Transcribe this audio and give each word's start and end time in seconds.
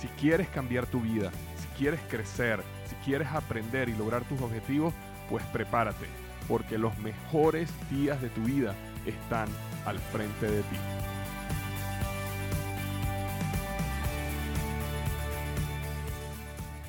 Si 0.00 0.08
quieres 0.08 0.48
cambiar 0.48 0.86
tu 0.86 1.02
vida, 1.02 1.30
si 1.58 1.66
quieres 1.76 2.00
crecer, 2.08 2.62
si 2.88 2.94
quieres 3.04 3.28
aprender 3.28 3.90
y 3.90 3.94
lograr 3.94 4.24
tus 4.24 4.40
objetivos, 4.40 4.94
pues 5.28 5.44
prepárate, 5.52 6.06
porque 6.48 6.78
los 6.78 6.96
mejores 7.00 7.68
días 7.90 8.22
de 8.22 8.30
tu 8.30 8.40
vida 8.40 8.74
están 9.04 9.46
al 9.84 9.98
frente 9.98 10.50
de 10.50 10.62
ti. 10.62 10.76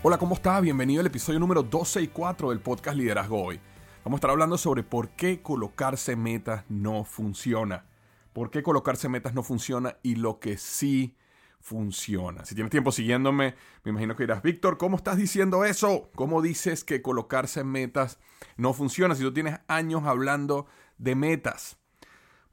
Hola, 0.03 0.17
¿cómo 0.17 0.35
estás? 0.35 0.61
Bienvenido 0.61 1.01
al 1.01 1.07
episodio 1.07 1.39
número 1.41 1.63
12 1.63 2.03
y 2.03 2.07
4 2.07 2.51
del 2.51 2.61
podcast 2.61 2.95
Liderazgo 2.95 3.43
Hoy. 3.43 3.59
Vamos 4.05 4.19
a 4.19 4.19
estar 4.19 4.31
hablando 4.31 4.57
sobre 4.57 4.83
por 4.83 5.09
qué 5.09 5.41
colocarse 5.41 6.15
metas 6.15 6.63
no 6.69 7.03
funciona. 7.03 7.83
Por 8.31 8.51
qué 8.51 8.63
colocarse 8.63 9.09
metas 9.09 9.33
no 9.33 9.43
funciona 9.43 9.97
y 10.01 10.15
lo 10.15 10.39
que 10.39 10.55
sí 10.55 11.13
funciona. 11.61 12.45
Si 12.45 12.55
tienes 12.55 12.71
tiempo 12.71 12.91
siguiéndome, 12.91 13.55
me 13.83 13.91
imagino 13.91 14.15
que 14.15 14.23
dirás, 14.23 14.41
Víctor, 14.43 14.77
¿cómo 14.77 14.97
estás 14.97 15.17
diciendo 15.17 15.63
eso? 15.63 16.11
¿Cómo 16.15 16.41
dices 16.41 16.83
que 16.83 17.01
colocarse 17.01 17.63
metas 17.63 18.19
no 18.57 18.73
funciona 18.73 19.15
si 19.15 19.23
tú 19.23 19.33
tienes 19.33 19.59
años 19.67 20.03
hablando 20.05 20.67
de 20.97 21.15
metas? 21.15 21.77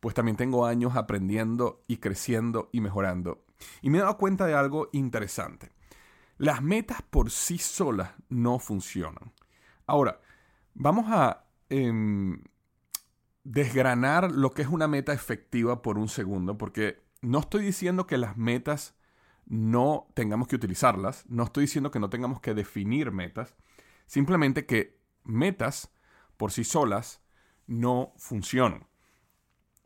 Pues 0.00 0.14
también 0.14 0.36
tengo 0.36 0.66
años 0.66 0.96
aprendiendo 0.96 1.82
y 1.88 1.96
creciendo 1.96 2.68
y 2.72 2.80
mejorando. 2.80 3.44
Y 3.82 3.90
me 3.90 3.98
he 3.98 4.00
dado 4.02 4.16
cuenta 4.16 4.46
de 4.46 4.54
algo 4.54 4.88
interesante. 4.92 5.70
Las 6.36 6.62
metas 6.62 7.02
por 7.02 7.30
sí 7.30 7.58
solas 7.58 8.12
no 8.28 8.60
funcionan. 8.60 9.32
Ahora, 9.86 10.20
Vamos 10.80 11.06
a 11.08 11.44
em, 11.70 12.40
desgranar 13.42 14.30
lo 14.30 14.52
que 14.52 14.62
es 14.62 14.68
una 14.68 14.86
meta 14.86 15.12
efectiva 15.12 15.82
por 15.82 15.98
un 15.98 16.08
segundo, 16.08 16.56
porque 16.56 17.02
no 17.20 17.40
estoy 17.40 17.64
diciendo 17.64 18.06
que 18.06 18.16
las 18.16 18.36
metas 18.36 18.94
no 19.48 20.08
tengamos 20.14 20.46
que 20.46 20.56
utilizarlas, 20.56 21.24
no 21.28 21.44
estoy 21.44 21.62
diciendo 21.62 21.90
que 21.90 21.98
no 21.98 22.10
tengamos 22.10 22.40
que 22.40 22.54
definir 22.54 23.10
metas, 23.10 23.54
simplemente 24.06 24.66
que 24.66 24.98
metas 25.24 25.90
por 26.36 26.52
sí 26.52 26.64
solas 26.64 27.22
no 27.66 28.12
funcionan. 28.18 28.86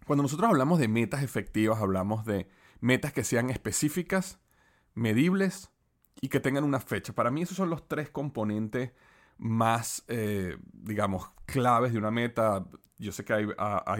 Cuando 0.04 0.22
nosotros 0.22 0.50
hablamos 0.50 0.80
de 0.80 0.88
metas 0.88 1.22
efectivas, 1.22 1.80
hablamos 1.80 2.24
de 2.24 2.48
metas 2.80 3.12
que 3.12 3.22
sean 3.22 3.50
específicas, 3.50 4.40
medibles 4.94 5.70
y 6.20 6.28
que 6.28 6.40
tengan 6.40 6.64
una 6.64 6.80
fecha. 6.80 7.12
Para 7.12 7.30
mí 7.30 7.42
esos 7.42 7.56
son 7.56 7.70
los 7.70 7.88
tres 7.88 8.10
componentes 8.10 8.92
más, 9.38 10.04
eh, 10.08 10.58
digamos, 10.72 11.30
claves 11.46 11.92
de 11.92 11.98
una 11.98 12.10
meta. 12.10 12.66
Yo 12.98 13.12
sé 13.12 13.24
que 13.24 13.32
hay, 13.32 13.46
ah, 13.58 13.96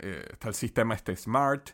eh, 0.00 0.28
está 0.30 0.48
el 0.48 0.54
sistema 0.54 0.94
este 0.94 1.16
SMART, 1.16 1.70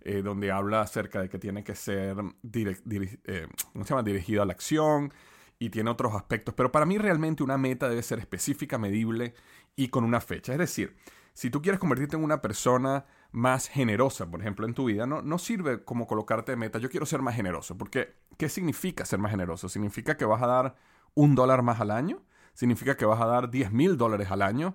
eh, 0.00 0.22
donde 0.22 0.50
habla 0.50 0.82
acerca 0.82 1.20
de 1.20 1.28
que 1.28 1.38
tiene 1.38 1.64
que 1.64 1.74
ser 1.74 2.16
llama? 2.42 4.02
dirigido 4.02 4.42
a 4.42 4.46
la 4.46 4.52
acción 4.52 5.12
y 5.58 5.70
tiene 5.70 5.90
otros 5.90 6.14
aspectos. 6.14 6.54
Pero 6.54 6.72
para 6.72 6.86
mí 6.86 6.98
realmente 6.98 7.42
una 7.42 7.58
meta 7.58 7.88
debe 7.88 8.02
ser 8.02 8.18
específica, 8.18 8.78
medible 8.78 9.34
y 9.76 9.88
con 9.88 10.04
una 10.04 10.20
fecha. 10.20 10.52
Es 10.52 10.58
decir, 10.58 10.96
si 11.34 11.50
tú 11.50 11.62
quieres 11.62 11.78
convertirte 11.78 12.16
en 12.16 12.24
una 12.24 12.40
persona 12.40 13.06
más 13.30 13.68
generosa, 13.68 14.30
por 14.30 14.40
ejemplo, 14.40 14.66
en 14.66 14.74
tu 14.74 14.86
vida, 14.86 15.06
no, 15.06 15.22
no 15.22 15.38
sirve 15.38 15.84
como 15.84 16.06
colocarte 16.06 16.52
de 16.52 16.56
meta, 16.56 16.78
yo 16.78 16.90
quiero 16.90 17.06
ser 17.06 17.22
más 17.22 17.36
generoso, 17.36 17.76
porque 17.76 18.14
¿qué 18.36 18.48
significa 18.48 19.04
ser 19.04 19.18
más 19.18 19.30
generoso? 19.30 19.68
¿Significa 19.68 20.16
que 20.16 20.24
vas 20.24 20.42
a 20.42 20.46
dar 20.46 20.76
un 21.14 21.34
dólar 21.34 21.62
más 21.62 21.80
al 21.80 21.90
año? 21.90 22.22
significa 22.58 22.96
que 22.96 23.04
vas 23.04 23.20
a 23.20 23.26
dar 23.26 23.50
10 23.50 23.70
mil 23.70 23.96
dólares 23.96 24.32
al 24.32 24.42
año, 24.42 24.74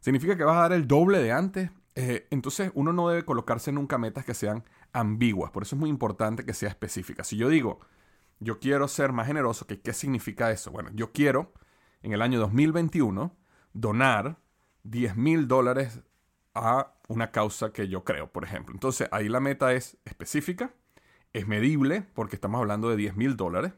significa 0.00 0.36
que 0.36 0.44
vas 0.44 0.58
a 0.58 0.60
dar 0.60 0.72
el 0.74 0.86
doble 0.86 1.22
de 1.22 1.32
antes. 1.32 1.70
Eh, 1.96 2.26
entonces 2.30 2.72
uno 2.74 2.92
no 2.92 3.08
debe 3.08 3.24
colocarse 3.24 3.70
nunca 3.70 3.98
metas 3.98 4.24
que 4.24 4.34
sean 4.34 4.64
ambiguas, 4.92 5.52
por 5.52 5.62
eso 5.62 5.76
es 5.76 5.80
muy 5.80 5.90
importante 5.90 6.44
que 6.44 6.54
sea 6.54 6.68
específica. 6.68 7.24
Si 7.24 7.36
yo 7.36 7.48
digo, 7.48 7.80
yo 8.40 8.58
quiero 8.58 8.88
ser 8.88 9.12
más 9.12 9.26
generoso, 9.26 9.66
¿qué, 9.66 9.80
qué 9.80 9.92
significa 9.92 10.50
eso? 10.50 10.70
Bueno, 10.70 10.90
yo 10.92 11.12
quiero 11.12 11.52
en 12.02 12.12
el 12.12 12.22
año 12.22 12.40
2021 12.40 13.36
donar 13.72 14.38
10 14.84 15.16
mil 15.16 15.48
dólares 15.48 16.00
a 16.54 16.94
una 17.08 17.30
causa 17.30 17.72
que 17.72 17.88
yo 17.88 18.04
creo, 18.04 18.30
por 18.32 18.44
ejemplo. 18.44 18.74
Entonces 18.74 19.08
ahí 19.12 19.28
la 19.28 19.40
meta 19.40 19.72
es 19.72 19.96
específica, 20.04 20.72
es 21.32 21.46
medible, 21.46 22.02
porque 22.14 22.36
estamos 22.36 22.60
hablando 22.60 22.88
de 22.90 22.96
10 22.96 23.16
mil 23.16 23.36
dólares, 23.36 23.72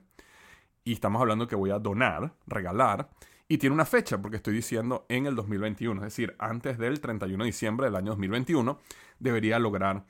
y 0.84 0.92
estamos 0.92 1.20
hablando 1.20 1.48
que 1.48 1.56
voy 1.56 1.70
a 1.70 1.78
donar, 1.78 2.34
regalar, 2.46 3.10
y 3.48 3.58
tiene 3.58 3.74
una 3.74 3.84
fecha, 3.84 4.20
porque 4.20 4.38
estoy 4.38 4.54
diciendo 4.54 5.06
en 5.08 5.26
el 5.26 5.36
2021, 5.36 6.00
es 6.00 6.04
decir, 6.06 6.34
antes 6.38 6.78
del 6.78 7.00
31 7.00 7.44
de 7.44 7.48
diciembre 7.48 7.86
del 7.86 7.96
año 7.96 8.10
2021, 8.10 8.80
debería 9.20 9.58
lograr 9.58 10.04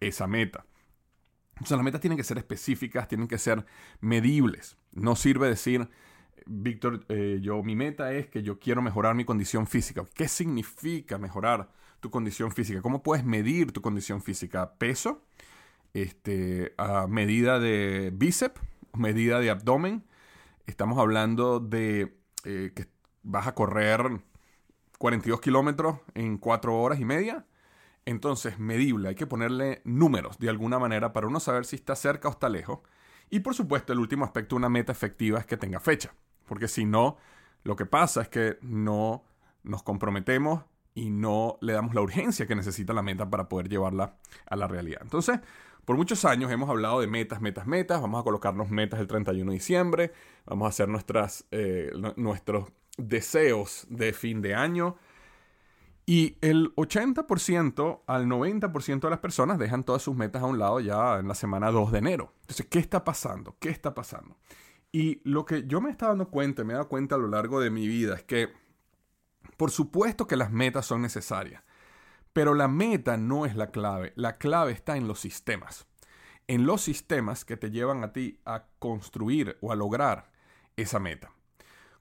esa 0.00 0.26
meta. 0.26 0.66
Entonces 1.54 1.76
las 1.76 1.84
metas 1.84 2.00
tienen 2.00 2.18
que 2.18 2.24
ser 2.24 2.38
específicas, 2.38 3.08
tienen 3.08 3.28
que 3.28 3.38
ser 3.38 3.64
medibles. 4.00 4.76
No 4.92 5.16
sirve 5.16 5.48
decir, 5.48 5.88
Víctor, 6.46 7.04
eh, 7.08 7.38
yo 7.40 7.62
mi 7.62 7.76
meta 7.76 8.12
es 8.12 8.28
que 8.28 8.42
yo 8.42 8.58
quiero 8.58 8.82
mejorar 8.82 9.14
mi 9.14 9.24
condición 9.24 9.66
física. 9.66 10.04
¿Qué 10.14 10.28
significa 10.28 11.18
mejorar 11.18 11.70
tu 12.00 12.10
condición 12.10 12.50
física? 12.50 12.82
¿Cómo 12.82 13.02
puedes 13.02 13.24
medir 13.24 13.72
tu 13.72 13.80
condición 13.80 14.22
física? 14.22 14.74
¿Peso? 14.74 15.22
Este, 15.94 16.74
medida 17.08 17.58
de 17.58 18.10
bíceps, 18.12 18.60
medida 18.94 19.40
de 19.40 19.50
abdomen. 19.50 20.04
Estamos 20.66 20.98
hablando 20.98 21.60
de 21.60 22.16
eh, 22.44 22.72
que 22.74 22.88
vas 23.22 23.46
a 23.46 23.54
correr 23.54 24.22
42 24.98 25.40
kilómetros 25.40 25.98
en 26.14 26.38
4 26.38 26.80
horas 26.80 27.00
y 27.00 27.04
media. 27.04 27.46
Entonces, 28.04 28.58
medible, 28.58 29.10
hay 29.10 29.14
que 29.14 29.26
ponerle 29.26 29.80
números 29.84 30.38
de 30.38 30.48
alguna 30.48 30.78
manera 30.78 31.12
para 31.12 31.26
uno 31.26 31.40
saber 31.40 31.64
si 31.64 31.76
está 31.76 31.94
cerca 31.94 32.28
o 32.28 32.32
está 32.32 32.48
lejos. 32.48 32.80
Y 33.30 33.40
por 33.40 33.54
supuesto, 33.54 33.92
el 33.92 34.00
último 34.00 34.24
aspecto 34.24 34.56
una 34.56 34.68
meta 34.68 34.92
efectiva 34.92 35.38
es 35.38 35.46
que 35.46 35.56
tenga 35.56 35.80
fecha. 35.80 36.14
Porque 36.46 36.68
si 36.68 36.84
no, 36.84 37.16
lo 37.62 37.76
que 37.76 37.86
pasa 37.86 38.22
es 38.22 38.28
que 38.28 38.58
no 38.60 39.24
nos 39.62 39.82
comprometemos 39.82 40.64
y 40.94 41.10
no 41.10 41.58
le 41.60 41.72
damos 41.72 41.94
la 41.94 42.02
urgencia 42.02 42.46
que 42.46 42.54
necesita 42.54 42.92
la 42.92 43.02
meta 43.02 43.30
para 43.30 43.48
poder 43.48 43.68
llevarla 43.68 44.16
a 44.46 44.56
la 44.56 44.66
realidad. 44.66 45.00
Entonces, 45.02 45.40
por 45.84 45.96
muchos 45.96 46.24
años 46.24 46.50
hemos 46.50 46.70
hablado 46.70 47.00
de 47.00 47.06
metas, 47.06 47.40
metas, 47.40 47.66
metas. 47.66 48.00
Vamos 48.00 48.20
a 48.20 48.24
colocarnos 48.24 48.70
metas 48.70 49.00
el 49.00 49.06
31 49.06 49.50
de 49.50 49.58
diciembre. 49.58 50.12
Vamos 50.46 50.66
a 50.66 50.68
hacer 50.68 50.88
nuestras, 50.88 51.44
eh, 51.50 51.90
nuestros 52.16 52.72
deseos 52.96 53.86
de 53.88 54.12
fin 54.12 54.42
de 54.42 54.54
año. 54.54 54.96
Y 56.04 56.36
el 56.40 56.74
80% 56.74 58.02
al 58.06 58.26
90% 58.26 59.00
de 59.00 59.10
las 59.10 59.20
personas 59.20 59.58
dejan 59.58 59.84
todas 59.84 60.02
sus 60.02 60.16
metas 60.16 60.42
a 60.42 60.46
un 60.46 60.58
lado 60.58 60.80
ya 60.80 61.18
en 61.18 61.28
la 61.28 61.34
semana 61.34 61.70
2 61.70 61.92
de 61.92 61.98
enero. 61.98 62.32
Entonces, 62.42 62.66
¿qué 62.68 62.78
está 62.78 63.04
pasando? 63.04 63.56
¿Qué 63.60 63.70
está 63.70 63.94
pasando? 63.94 64.36
Y 64.90 65.20
lo 65.24 65.44
que 65.44 65.64
yo 65.66 65.80
me 65.80 65.88
he 65.88 65.92
estado 65.92 66.12
dando 66.12 66.28
cuenta, 66.28 66.64
me 66.64 66.72
he 66.72 66.76
dado 66.76 66.88
cuenta 66.88 67.14
a 67.14 67.18
lo 67.18 67.28
largo 67.28 67.60
de 67.60 67.70
mi 67.70 67.86
vida, 67.86 68.16
es 68.16 68.24
que 68.24 68.50
por 69.56 69.70
supuesto 69.70 70.26
que 70.26 70.36
las 70.36 70.50
metas 70.50 70.86
son 70.86 71.02
necesarias. 71.02 71.62
Pero 72.32 72.54
la 72.54 72.68
meta 72.68 73.16
no 73.16 73.44
es 73.46 73.56
la 73.56 73.70
clave, 73.70 74.12
la 74.16 74.38
clave 74.38 74.72
está 74.72 74.96
en 74.96 75.06
los 75.06 75.20
sistemas. 75.20 75.86
En 76.48 76.66
los 76.66 76.82
sistemas 76.82 77.44
que 77.44 77.56
te 77.56 77.70
llevan 77.70 78.02
a 78.04 78.12
ti 78.12 78.40
a 78.44 78.64
construir 78.78 79.58
o 79.60 79.70
a 79.70 79.76
lograr 79.76 80.32
esa 80.76 80.98
meta. 80.98 81.30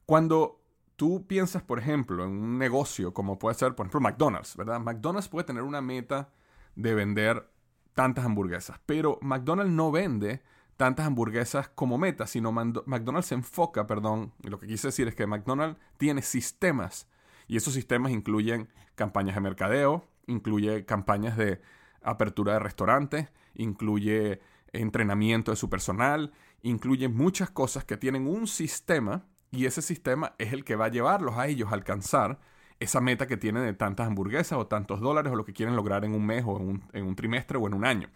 Cuando 0.06 0.62
tú 0.96 1.26
piensas, 1.28 1.64
por 1.64 1.80
ejemplo, 1.80 2.24
en 2.24 2.32
un 2.32 2.58
negocio 2.58 3.14
como 3.14 3.40
puede 3.40 3.56
ser, 3.56 3.76
por 3.76 3.86
ejemplo, 3.86 4.02
McDonald's, 4.02 4.56
¿verdad? 4.56 4.80
McDonald's 4.80 5.30
puede 5.30 5.46
tener 5.46 5.64
una 5.64 5.82
meta 5.82 6.30
de 6.76 6.94
vender 6.94 7.50
tantas 7.94 8.26
hamburguesas, 8.26 8.80
pero 8.86 9.20
McDonald's 9.22 9.74
no 9.74 9.92
vende 9.92 10.42
tantas 10.78 11.06
hamburguesas 11.06 11.70
como 11.70 11.98
meta, 11.98 12.26
sino 12.26 12.52
McDonald's 12.52 13.28
se 13.28 13.36
enfoca, 13.36 13.86
perdón, 13.86 14.34
lo 14.44 14.58
que 14.58 14.68
quise 14.68 14.88
decir 14.88 15.08
es 15.08 15.16
que 15.16 15.28
McDonald's 15.28 15.80
tiene 15.98 16.22
sistemas 16.22 17.08
y 17.48 17.58
esos 17.58 17.74
sistemas 17.74 18.12
incluyen 18.12 18.70
campañas 18.96 19.36
de 19.36 19.42
mercadeo, 19.42 20.06
incluye 20.32 20.86
campañas 20.86 21.38
de 21.38 21.62
apertura 22.02 22.54
de 22.54 22.60
restaurantes, 22.60 23.30
incluye 23.54 24.42
entrenamiento 24.74 25.52
de 25.52 25.58
su 25.58 25.70
personal, 25.70 26.32
incluye 26.62 27.08
muchas 27.10 27.50
cosas 27.50 27.84
que 27.84 27.98
tienen 27.98 28.28
un 28.28 28.48
sistema 28.48 29.26
y 29.52 29.66
ese 29.66 29.82
sistema 29.82 30.34
es 30.38 30.54
el 30.54 30.64
que 30.64 30.76
va 30.76 30.86
a 30.86 30.92
llevarlos 30.92 31.38
a 31.38 31.48
ellos 31.48 31.72
a 31.72 31.76
alcanzar 31.76 32.40
esa 32.80 33.02
meta 33.02 33.28
que 33.28 33.38
tienen 33.38 33.64
de 33.64 33.74
tantas 33.74 34.08
hamburguesas 34.08 34.58
o 34.58 34.66
tantos 34.68 35.02
dólares 35.02 35.32
o 35.32 35.36
lo 35.36 35.46
que 35.46 35.54
quieren 35.54 35.76
lograr 35.76 36.04
en 36.04 36.14
un 36.14 36.26
mes 36.26 36.44
o 36.48 36.60
en 36.94 37.06
un, 37.06 37.16
trimestre 37.16 37.58
o 37.58 37.68
en 37.68 37.74
un 37.74 37.86
año. 37.86 38.10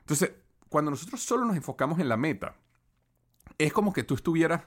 Entonces, 0.00 0.32
cuando 0.68 0.90
nosotros 0.90 1.22
solo 1.22 1.46
nos 1.46 1.56
enfocamos 1.56 1.98
en 1.98 2.08
la 2.08 2.16
meta, 2.16 2.56
Es 3.58 3.72
como 3.72 3.92
que 3.92 4.04
tú 4.04 4.14
estuvieras 4.14 4.64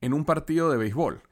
en 0.00 0.12
un 0.12 0.24
partido 0.24 0.70
de 0.70 0.76
béisbol 0.76 1.22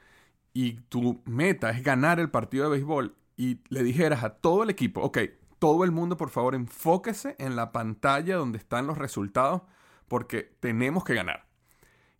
y 0.52 0.80
tu 0.88 1.22
meta 1.24 1.70
es 1.70 1.82
ganar 1.84 2.18
el 2.18 2.30
partido 2.30 2.64
de 2.64 2.70
béisbol 2.70 3.14
y 3.36 3.60
le 3.68 3.82
dijeras 3.82 4.24
a 4.24 4.36
todo 4.36 4.62
el 4.62 4.70
equipo, 4.70 5.02
ok, 5.02 5.18
todo 5.58 5.84
el 5.84 5.90
mundo 5.90 6.16
por 6.16 6.30
favor 6.30 6.54
enfóquese 6.54 7.36
en 7.38 7.56
la 7.56 7.72
pantalla 7.72 8.36
donde 8.36 8.58
están 8.58 8.86
los 8.86 8.98
resultados 8.98 9.62
porque 10.08 10.56
tenemos 10.60 11.04
que 11.04 11.14
ganar. 11.14 11.46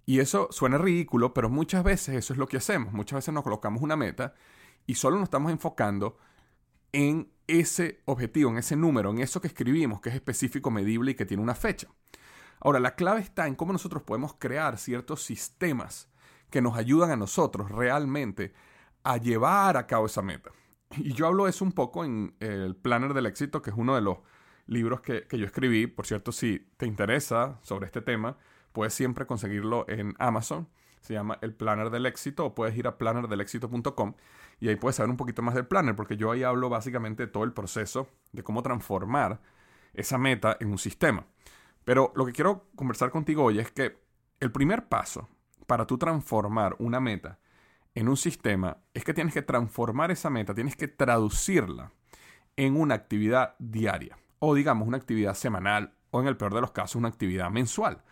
Y 0.05 0.21
eso 0.21 0.49
suena 0.51 0.79
ridículo, 0.79 1.35
pero 1.35 1.51
muchas 1.51 1.83
veces 1.83 2.15
eso 2.15 2.33
es 2.33 2.39
lo 2.39 2.47
que 2.47 2.59
hacemos. 2.59 2.93
Muchas 2.93 3.19
veces 3.19 3.35
nos 3.35 3.43
colocamos 3.43 3.83
una 3.83 3.97
meta 3.97 4.35
y 4.87 4.95
solo 4.95 5.17
nos 5.17 5.25
estamos 5.25 5.51
enfocando 5.51 6.17
en 6.93 7.31
ese 7.49 8.01
objetivo, 8.05 8.51
en 8.51 8.59
ese 8.59 8.77
número, 8.77 9.11
en 9.11 9.19
eso 9.19 9.41
que 9.41 9.49
escribimos, 9.49 10.01
que 10.01 10.11
es 10.11 10.15
específico, 10.15 10.71
medible 10.71 11.11
y 11.11 11.15
que 11.15 11.27
tiene 11.27 11.43
una 11.43 11.55
fecha. 11.55 11.89
Ahora, 12.61 12.81
la 12.81 12.95
clave 12.95 13.21
está 13.21 13.47
en 13.47 13.55
cómo 13.55 13.73
nosotros 13.73 14.03
podemos 14.03 14.35
crear 14.39 14.79
ciertos 14.79 15.23
sistemas 15.23 16.09
que 16.51 16.63
nos 16.63 16.77
ayudan 16.77 17.11
a 17.11 17.17
nosotros 17.17 17.71
realmente 17.71 18.55
a 19.03 19.17
llevar 19.19 19.77
a 19.77 19.87
cabo 19.87 20.07
esa 20.07 20.23
meta. 20.23 20.51
Y 20.97 21.13
yo 21.13 21.27
hablo 21.27 21.49
eso 21.49 21.65
un 21.65 21.73
poco 21.73 22.05
en 22.05 22.35
el 22.41 22.77
Planner 22.77 23.15
del 23.15 23.27
Éxito, 23.27 23.63
que 23.63 23.71
es 23.71 23.77
uno 23.77 23.95
de 23.95 24.01
los 24.01 24.19
libros 24.67 25.01
que, 25.01 25.27
yo 25.31 25.47
escribí. 25.47 25.87
Por 25.87 26.07
cierto, 26.07 26.33
si 26.33 26.69
te 26.77 26.87
interesa 26.87 27.59
sobre 27.63 27.87
este 27.87 28.03
tema, 28.03 28.37
puedes 28.73 28.95
siempre 28.95 29.27
conseguirlo 29.27 29.85
en 29.89 30.15
Amazon. 30.19 30.69
Se 31.01 31.15
llama 31.15 31.39
El 31.41 31.55
Planner 31.55 31.91
del 31.91 32.07
Éxito 32.07 32.47
o 32.47 32.55
puedes 32.55 32.77
ir 32.77 32.87
a 32.87 32.99
plannerdelexito.com 32.99 34.15
y 34.59 34.69
ahí 34.69 34.77
puedes 34.77 34.97
saber 34.97 35.11
un 35.11 35.17
poquito 35.17 35.43
más 35.43 35.55
del 35.55 35.67
planner, 35.67 35.95
porque 35.95 36.17
yo 36.17 36.33
ahí 36.33 36.43
hablo 36.43 36.69
básicamente 36.69 37.27
de 37.27 37.33
todo 37.33 37.45
el 37.45 37.53
proceso 37.53 38.09
de 38.33 38.43
cómo 38.43 38.63
transformar 38.63 39.41
esa 39.93 40.19
meta 40.19 40.57
en 40.61 40.71
un 40.71 40.79
sistema. 40.79 41.27
Pero 41.85 42.13
lo 42.17 42.27
que 42.27 42.33
quiero 42.33 42.67
conversar 42.75 43.11
contigo 43.11 43.45
hoy 43.45 43.61
es 43.61 43.71
que 43.71 43.99
el 44.41 44.51
primer 44.51 44.89
paso 44.89 45.29
para 45.67 45.87
tú 45.87 45.99
transformar 45.99 46.75
una 46.79 47.01
meta 47.01 47.39
en 47.97 48.09
un 48.09 48.17
sistema 48.19 48.77
es 48.93 49.05
que 49.05 49.15
tienes 49.15 49.33
que 49.33 49.43
transformar 49.43 50.11
esa 50.11 50.29
meta, 50.29 50.55
tienes 50.55 50.77
que 50.77 50.87
traducirla 50.87 51.93
en 52.55 52.77
una 52.77 52.95
actividad 52.95 53.57
diaria 53.59 54.19
o 54.39 54.55
digamos 54.55 54.87
una 54.87 54.99
actividad 54.99 55.35
semanal 55.35 55.95
o 56.11 56.21
en 56.21 56.29
el 56.29 56.37
peor 56.37 56.55
de 56.55 56.61
los 56.61 56.73
casos 56.73 56.97
una 56.97 57.09
actividad 57.09 57.51
mensual. 57.51 58.03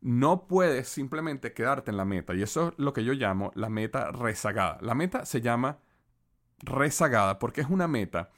No 0.00 0.46
puedes 0.46 0.88
simplemente 0.88 1.52
quedarte 1.52 1.90
en 1.90 1.98
la 1.98 2.06
meta 2.06 2.34
y 2.34 2.42
eso 2.42 2.68
es 2.68 2.74
lo 2.78 2.94
que 2.94 3.04
yo 3.04 3.12
llamo 3.12 3.52
la 3.54 3.68
meta 3.68 4.10
rezagada. 4.12 4.78
La 4.80 4.94
meta 4.94 5.26
se 5.26 5.42
llama 5.42 5.78
rezagada 6.60 7.38
porque 7.38 7.60
es 7.60 7.68
una 7.68 7.86
meta 7.86 8.30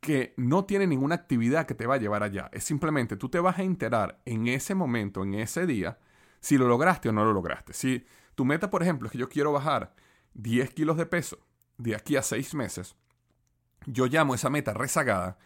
que 0.00 0.34
no 0.36 0.64
tiene 0.64 0.88
ninguna 0.88 1.14
actividad 1.14 1.64
que 1.64 1.76
te 1.76 1.86
va 1.86 1.94
a 1.94 1.98
llevar 1.98 2.24
allá. 2.24 2.50
Es 2.52 2.64
simplemente 2.64 3.16
tú 3.16 3.28
te 3.28 3.38
vas 3.38 3.60
a 3.60 3.62
enterar 3.62 4.20
en 4.24 4.48
ese 4.48 4.74
momento, 4.74 5.22
en 5.22 5.34
ese 5.34 5.64
día, 5.64 5.98
si 6.40 6.58
lo 6.58 6.66
lograste 6.66 7.08
o 7.08 7.12
no 7.12 7.24
lo 7.24 7.32
lograste. 7.32 7.72
Si 7.72 8.04
tu 8.34 8.44
meta, 8.44 8.68
por 8.68 8.82
ejemplo, 8.82 9.06
es 9.06 9.12
que 9.12 9.18
yo 9.18 9.28
quiero 9.28 9.52
bajar 9.52 9.94
10 10.34 10.70
kilos 10.70 10.96
de 10.96 11.06
peso 11.06 11.38
de 11.78 11.94
aquí 11.94 12.16
a 12.16 12.22
6 12.22 12.54
meses, 12.54 12.96
yo 13.86 14.06
llamo 14.06 14.34
esa 14.34 14.50
meta 14.50 14.72
rezagada 14.72 15.38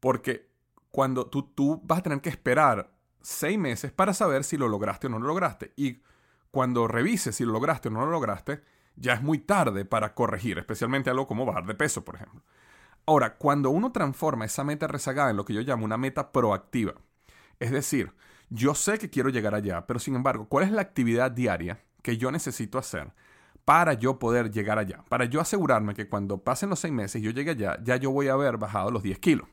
porque 0.00 0.50
cuando 0.90 1.26
tú, 1.26 1.42
tú 1.42 1.80
vas 1.84 2.00
a 2.00 2.02
tener 2.02 2.20
que 2.20 2.30
esperar 2.30 2.92
6 3.20 3.58
meses 3.58 3.92
para 3.92 4.14
saber 4.14 4.44
si 4.44 4.56
lo 4.56 4.68
lograste 4.68 5.06
o 5.06 5.10
no 5.10 5.18
lo 5.18 5.28
lograste. 5.28 5.72
Y 5.76 6.02
cuando 6.50 6.88
revises 6.88 7.36
si 7.36 7.44
lo 7.44 7.52
lograste 7.52 7.88
o 7.88 7.90
no 7.90 8.04
lo 8.04 8.10
lograste, 8.10 8.62
ya 8.96 9.14
es 9.14 9.22
muy 9.22 9.38
tarde 9.38 9.84
para 9.84 10.14
corregir, 10.14 10.58
especialmente 10.58 11.10
algo 11.10 11.26
como 11.26 11.46
bajar 11.46 11.66
de 11.66 11.74
peso, 11.74 12.04
por 12.04 12.16
ejemplo. 12.16 12.42
Ahora, 13.06 13.36
cuando 13.36 13.70
uno 13.70 13.92
transforma 13.92 14.44
esa 14.44 14.64
meta 14.64 14.86
rezagada 14.86 15.30
en 15.30 15.36
lo 15.36 15.44
que 15.44 15.54
yo 15.54 15.62
llamo 15.62 15.84
una 15.84 15.96
meta 15.96 16.32
proactiva, 16.32 16.94
es 17.58 17.70
decir, 17.70 18.12
yo 18.50 18.74
sé 18.74 18.98
que 18.98 19.10
quiero 19.10 19.30
llegar 19.30 19.54
allá, 19.54 19.86
pero 19.86 20.00
sin 20.00 20.16
embargo, 20.16 20.48
¿cuál 20.48 20.64
es 20.64 20.72
la 20.72 20.82
actividad 20.82 21.30
diaria 21.30 21.82
que 22.02 22.16
yo 22.16 22.30
necesito 22.30 22.78
hacer 22.78 23.12
para 23.70 23.94
yo 23.94 24.18
poder 24.18 24.50
llegar 24.50 24.80
allá, 24.80 25.04
para 25.08 25.26
yo 25.26 25.40
asegurarme 25.40 25.94
que 25.94 26.08
cuando 26.08 26.42
pasen 26.42 26.70
los 26.70 26.80
seis 26.80 26.92
meses 26.92 27.22
y 27.22 27.24
yo 27.24 27.30
llegue 27.30 27.52
allá, 27.52 27.78
ya 27.84 27.94
yo 27.94 28.10
voy 28.10 28.26
a 28.26 28.32
haber 28.32 28.56
bajado 28.56 28.90
los 28.90 29.04
10 29.04 29.20
kilos. 29.20 29.48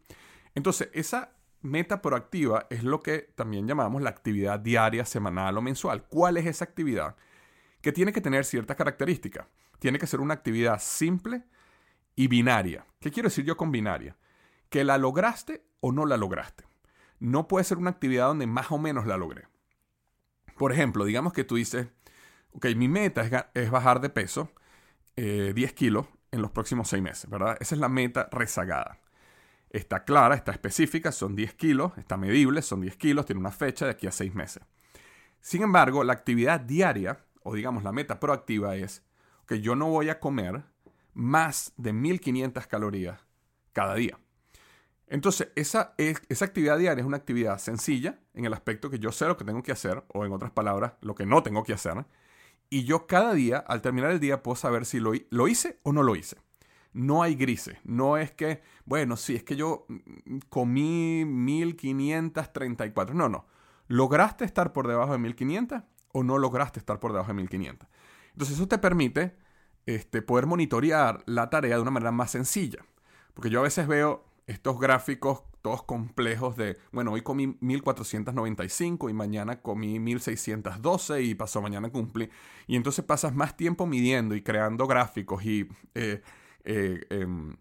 Entonces, 0.56 0.90
esa 0.94 1.36
meta 1.62 2.02
proactiva 2.02 2.66
es 2.72 2.84
lo 2.84 3.04
que 3.04 3.32
también 3.36 3.68
llamamos 3.68 4.02
la 4.02 4.10
actividad 4.10 4.60
diaria, 4.60 5.06
semanal 5.06 5.56
o 5.56 5.62
mensual. 5.62 6.08
¿Cuál 6.08 6.38
es 6.38 6.48
esa 6.48 6.66
actividad? 6.66 7.16
Que 7.80 7.92
tiene 7.92 8.12
que 8.12 8.20
tener 8.20 8.44
ciertas 8.44 8.76
características. 8.76 9.46
Tiene 9.78 10.00
que 10.00 10.08
ser 10.08 10.20
una 10.20 10.34
actividad 10.34 10.80
simple 10.82 11.44
y 12.16 12.28
binaria. 12.28 12.88
¿Qué 13.00 13.12
quiero 13.12 13.30
decir 13.30 13.46
yo 13.46 13.56
con 13.56 13.72
binaria? 13.72 14.18
Que 14.70 14.84
la 14.84 14.98
lograste 14.98 15.64
o 15.80 15.92
no 15.92 16.08
la 16.08 16.18
lograste. 16.18 16.64
No 17.20 17.48
puede 17.48 17.66
ser 17.66 17.78
una 17.78 17.92
actividad 17.92 18.26
donde 18.26 18.48
más 18.48 18.72
o 18.72 18.80
menos 18.80 19.06
la 19.06 19.18
logré. 19.18 19.44
Por 20.58 20.72
ejemplo, 20.72 21.06
digamos 21.06 21.34
que 21.34 21.44
tú 21.44 21.54
dices, 21.54 21.90
ok, 22.54 22.68
mi 22.76 22.88
meta 22.88 23.50
es, 23.54 23.72
bajar 23.72 24.02
de 24.02 24.10
peso 24.10 24.52
10 25.16 25.58
eh, 25.58 25.74
kilos 25.76 26.08
en 26.32 26.42
los 26.42 26.52
próximos 26.52 26.88
6 26.90 27.02
meses, 27.02 27.30
¿verdad? 27.30 27.58
Esa 27.60 27.76
es 27.76 27.82
la 27.82 27.90
meta 27.90 28.30
rezagada. 28.32 29.00
Está 29.70 30.04
clara, 30.06 30.36
está 30.36 30.52
específica, 30.52 31.12
son 31.12 31.36
10 31.36 31.54
kilos, 31.56 31.92
está 31.98 32.18
medible, 32.18 32.62
son 32.62 32.82
10 32.82 32.96
kilos, 32.98 33.26
tiene 33.26 33.40
una 33.40 33.52
fecha 33.52 33.86
de 33.86 33.92
aquí 33.92 34.08
a 34.08 34.12
6 34.12 34.34
meses. 34.34 34.64
Sin 35.42 35.62
embargo, 35.62 36.04
la 36.04 36.14
actividad 36.14 36.60
diaria, 36.60 37.26
o 37.44 37.54
digamos 37.56 37.84
la 37.84 37.92
meta 37.92 38.20
proactiva 38.20 38.76
es 38.76 39.04
que 39.46 39.62
yo 39.62 39.76
no 39.76 39.88
voy 39.88 40.10
a 40.10 40.20
comer 40.20 40.64
más 41.14 41.74
de 41.78 41.94
1500 41.94 42.68
calorías 42.68 43.20
cada 43.74 43.96
día. 43.96 44.20
Entonces, 45.08 45.50
esa, 45.56 45.96
esa 45.98 46.46
actividad 46.46 46.78
diaria 46.78 47.02
es 47.02 47.08
una 47.08 47.18
actividad 47.18 47.58
sencilla 47.60 48.20
en 48.34 48.46
el 48.46 48.54
aspecto 48.54 48.90
que 48.90 49.00
yo 49.00 49.12
sé 49.12 49.26
lo 49.26 49.38
que 49.38 49.46
tengo 49.46 49.64
que 49.64 49.72
hacer, 49.72 50.04
o 50.10 50.26
en 50.26 50.34
otras 50.34 50.52
palabras, 50.52 50.94
lo 51.02 51.16
que 51.16 51.26
no 51.26 51.44
tengo 51.44 51.64
que 51.64 51.74
hacer, 51.74 52.06
y 52.70 52.84
yo 52.84 53.08
cada 53.08 53.34
día, 53.34 53.58
al 53.58 53.82
terminar 53.82 54.12
el 54.12 54.20
día, 54.20 54.44
puedo 54.44 54.56
saber 54.56 54.86
si 54.86 55.00
lo, 55.00 55.14
lo 55.30 55.48
hice 55.48 55.80
o 55.84 55.94
no 55.94 56.04
lo 56.04 56.16
hice. 56.16 56.38
No 56.94 57.24
hay 57.24 57.36
grises. 57.36 57.78
No 57.84 58.18
es 58.18 58.32
que, 58.32 58.62
bueno, 58.86 59.18
sí, 59.18 59.36
es 59.36 59.44
que 59.44 59.56
yo 59.56 59.86
mm, 59.88 60.40
comí 60.50 61.26
1534. 61.26 63.16
No, 63.16 63.30
no. 63.30 63.46
¿Lograste 63.88 64.46
estar 64.46 64.74
por 64.74 64.88
debajo 64.88 65.14
de 65.14 65.20
1500 65.20 65.84
o 66.12 66.24
no 66.24 66.38
lograste 66.38 66.80
estar 66.80 67.00
por 67.00 67.12
debajo 67.12 67.30
de 67.30 67.36
1500? 67.36 67.88
Entonces 68.32 68.56
eso 68.56 68.68
te 68.68 68.78
permite 68.78 69.36
este, 69.86 70.22
poder 70.22 70.46
monitorear 70.46 71.24
la 71.26 71.50
tarea 71.50 71.76
de 71.76 71.82
una 71.82 71.92
manera 71.92 72.12
más 72.12 72.32
sencilla. 72.32 72.80
Porque 73.34 73.50
yo 73.50 73.60
a 73.60 73.64
veces 73.64 73.88
veo 73.88 74.26
estos 74.48 74.80
gráficos 74.80 75.44
todos 75.68 75.84
complejos 75.84 76.56
de, 76.56 76.78
bueno, 76.94 77.12
hoy 77.12 77.24
comí 77.24 77.58
1495 77.60 79.10
y 79.10 79.14
mañana 79.14 79.62
comí 79.62 80.00
1612 80.00 81.24
y 81.24 81.36
pasó 81.36 81.62
mañana 81.62 81.90
cumplí. 81.90 82.30
Y 82.68 82.78
entonces 82.78 83.04
pasas 83.04 83.36
más 83.36 83.58
tiempo 83.58 83.86
midiendo 83.86 84.34
y 84.34 84.42
creando 84.42 84.88
gráficos 84.88 85.44
y 85.44 85.68
eh, 85.94 86.22
eh, 86.64 87.06
em, 87.10 87.58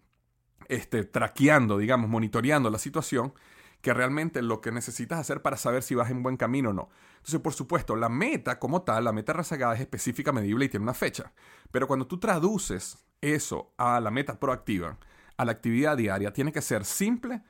este, 0.69 1.03
traqueando, 1.03 1.77
digamos, 1.77 2.09
monitoreando 2.09 2.69
la 2.69 2.79
situación 2.79 3.33
que 3.81 3.93
realmente 3.93 4.41
lo 4.41 4.61
que 4.61 4.71
necesitas 4.71 5.19
hacer 5.19 5.41
para 5.41 5.57
saber 5.57 5.83
si 5.83 5.93
vas 5.93 6.09
en 6.09 6.23
buen 6.23 6.37
camino 6.37 6.69
o 6.69 6.73
no. 6.73 6.89
Entonces, 7.17 7.41
por 7.41 7.51
supuesto, 7.51 7.97
la 7.97 8.07
meta 8.07 8.57
como 8.57 8.83
tal, 8.83 9.03
la 9.03 9.11
meta 9.11 9.33
rezagada 9.33 9.75
es 9.75 9.81
específica, 9.81 10.31
medible 10.31 10.63
y 10.63 10.69
tiene 10.69 10.85
una 10.85 10.93
fecha. 10.93 11.33
Pero 11.71 11.87
cuando 11.87 12.07
tú 12.07 12.21
traduces 12.21 13.05
eso 13.19 13.73
a 13.75 13.99
la 13.99 14.11
meta 14.11 14.39
proactiva, 14.39 14.97
a 15.35 15.43
la 15.43 15.51
actividad 15.51 15.97
diaria 15.97 16.31
tiene 16.31 16.53
que 16.53 16.61
ser 16.61 16.85
simple 16.85 17.43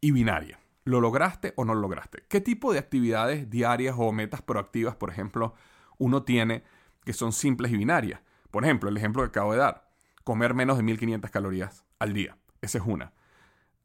y 0.00 0.12
binaria. 0.12 0.58
¿Lo 0.84 1.00
lograste 1.00 1.52
o 1.56 1.64
no 1.64 1.74
lo 1.74 1.82
lograste? 1.82 2.24
¿Qué 2.28 2.40
tipo 2.40 2.72
de 2.72 2.78
actividades 2.78 3.50
diarias 3.50 3.96
o 3.98 4.10
metas 4.12 4.42
proactivas, 4.42 4.96
por 4.96 5.10
ejemplo, 5.10 5.54
uno 5.98 6.22
tiene 6.22 6.64
que 7.04 7.12
son 7.12 7.32
simples 7.32 7.72
y 7.72 7.76
binarias? 7.76 8.20
Por 8.50 8.64
ejemplo, 8.64 8.88
el 8.88 8.96
ejemplo 8.96 9.22
que 9.22 9.28
acabo 9.28 9.52
de 9.52 9.58
dar, 9.58 9.90
comer 10.24 10.54
menos 10.54 10.76
de 10.76 10.82
1500 10.84 11.30
calorías 11.30 11.84
al 11.98 12.14
día. 12.14 12.38
Esa 12.62 12.78
es 12.78 12.84
una. 12.86 13.12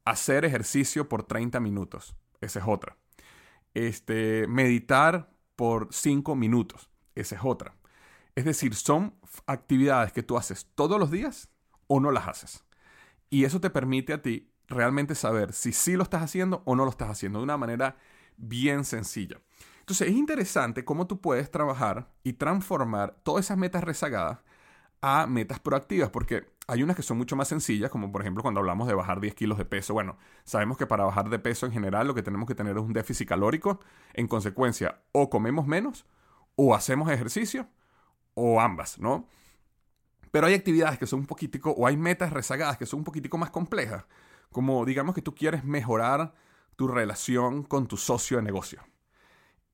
Hacer 0.04 0.44
ejercicio 0.44 1.08
por 1.08 1.24
30 1.24 1.60
minutos. 1.60 2.16
Esa 2.40 2.60
es 2.60 2.64
otra. 2.66 2.96
Este, 3.74 4.46
meditar 4.48 5.30
por 5.56 5.88
5 5.90 6.34
minutos. 6.36 6.90
Esa 7.14 7.36
es 7.36 7.42
otra. 7.44 7.76
Es 8.34 8.44
decir, 8.44 8.74
son 8.74 9.14
actividades 9.46 10.12
que 10.12 10.22
tú 10.22 10.36
haces 10.36 10.70
todos 10.74 10.98
los 10.98 11.10
días 11.10 11.50
o 11.86 12.00
no 12.00 12.10
las 12.10 12.28
haces. 12.28 12.64
Y 13.30 13.44
eso 13.44 13.60
te 13.60 13.70
permite 13.70 14.12
a 14.12 14.22
ti 14.22 14.53
realmente 14.68 15.14
saber 15.14 15.52
si 15.52 15.72
sí 15.72 15.96
lo 15.96 16.02
estás 16.02 16.22
haciendo 16.22 16.62
o 16.64 16.74
no 16.76 16.84
lo 16.84 16.90
estás 16.90 17.10
haciendo 17.10 17.38
de 17.38 17.44
una 17.44 17.56
manera 17.56 17.96
bien 18.36 18.84
sencilla. 18.84 19.40
Entonces 19.80 20.08
es 20.08 20.14
interesante 20.14 20.84
cómo 20.84 21.06
tú 21.06 21.20
puedes 21.20 21.50
trabajar 21.50 22.08
y 22.22 22.34
transformar 22.34 23.16
todas 23.22 23.44
esas 23.44 23.58
metas 23.58 23.84
rezagadas 23.84 24.38
a 25.02 25.26
metas 25.26 25.60
proactivas, 25.60 26.08
porque 26.08 26.54
hay 26.66 26.82
unas 26.82 26.96
que 26.96 27.02
son 27.02 27.18
mucho 27.18 27.36
más 27.36 27.48
sencillas, 27.48 27.90
como 27.90 28.10
por 28.10 28.22
ejemplo 28.22 28.42
cuando 28.42 28.60
hablamos 28.60 28.88
de 28.88 28.94
bajar 28.94 29.20
10 29.20 29.34
kilos 29.34 29.58
de 29.58 29.66
peso. 29.66 29.92
Bueno, 29.92 30.16
sabemos 30.44 30.78
que 30.78 30.86
para 30.86 31.04
bajar 31.04 31.28
de 31.28 31.38
peso 31.38 31.66
en 31.66 31.72
general 31.72 32.06
lo 32.06 32.14
que 32.14 32.22
tenemos 32.22 32.48
que 32.48 32.54
tener 32.54 32.74
es 32.76 32.82
un 32.82 32.94
déficit 32.94 33.28
calórico. 33.28 33.80
En 34.14 34.26
consecuencia, 34.26 35.02
o 35.12 35.28
comemos 35.28 35.66
menos, 35.66 36.06
o 36.56 36.74
hacemos 36.74 37.10
ejercicio, 37.10 37.68
o 38.32 38.62
ambas, 38.62 38.98
¿no? 38.98 39.28
Pero 40.30 40.46
hay 40.46 40.54
actividades 40.54 40.98
que 40.98 41.06
son 41.06 41.20
un 41.20 41.26
poquitico, 41.26 41.72
o 41.72 41.86
hay 41.86 41.98
metas 41.98 42.32
rezagadas 42.32 42.78
que 42.78 42.86
son 42.86 43.00
un 43.00 43.04
poquitico 43.04 43.36
más 43.36 43.50
complejas. 43.50 44.04
Como 44.54 44.84
digamos 44.86 45.14
que 45.16 45.20
tú 45.20 45.34
quieres 45.34 45.64
mejorar 45.64 46.32
tu 46.76 46.86
relación 46.88 47.64
con 47.64 47.88
tu 47.88 47.96
socio 47.98 48.36
de 48.38 48.44
negocio. 48.44 48.80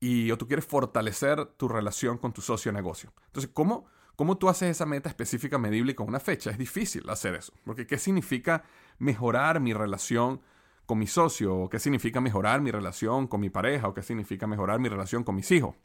y 0.01 0.31
o 0.31 0.39
tú 0.39 0.47
quieres 0.49 0.65
fortalecer 0.67 1.45
tu 1.59 1.69
relación 1.69 2.17
con 2.19 2.33
tu 2.33 2.41
socio 2.41 2.73
de 2.73 2.77
negocio. 2.79 3.13
Entonces, 3.27 3.51
¿cómo, 3.53 3.85
¿cómo 4.17 4.39
tú 4.39 4.49
haces 4.49 4.71
esa 4.71 4.87
meta 4.87 5.11
específica, 5.11 5.59
medible 5.59 5.95
con 5.95 6.09
una 6.09 6.21
fecha? 6.21 6.51
Es 6.51 6.57
difícil 6.59 7.09
hacer 7.11 7.35
eso, 7.35 7.53
porque 7.67 7.87
¿qué 7.87 7.99
significa 7.99 8.65
mejorar 8.99 9.61
mi 9.61 9.75
relación 9.75 10.41
con 10.87 10.99
mi 10.99 11.07
socio? 11.07 11.55
¿O 11.55 11.69
qué 11.69 11.79
significa 11.79 12.21
mejorar 12.23 12.63
mi 12.63 12.71
relación 12.71 13.27
con 13.29 13.41
mi 13.41 13.51
pareja? 13.51 13.89
¿O 13.89 13.95
qué 13.95 14.03
significa 14.03 14.47
mejorar 14.47 14.81
mi 14.81 14.89
relación 14.89 15.23
con 15.23 15.35
mis 15.37 15.51
hijos? 15.51 15.77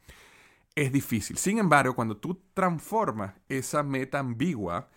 Es 0.76 0.92
difícil. 0.94 1.38
Sin 1.38 1.58
embargo, 1.60 1.94
cuando 1.96 2.16
tú 2.18 2.42
transformas 2.54 3.34
esa 3.50 3.84
meta 3.84 4.20
ambigua 4.20 4.90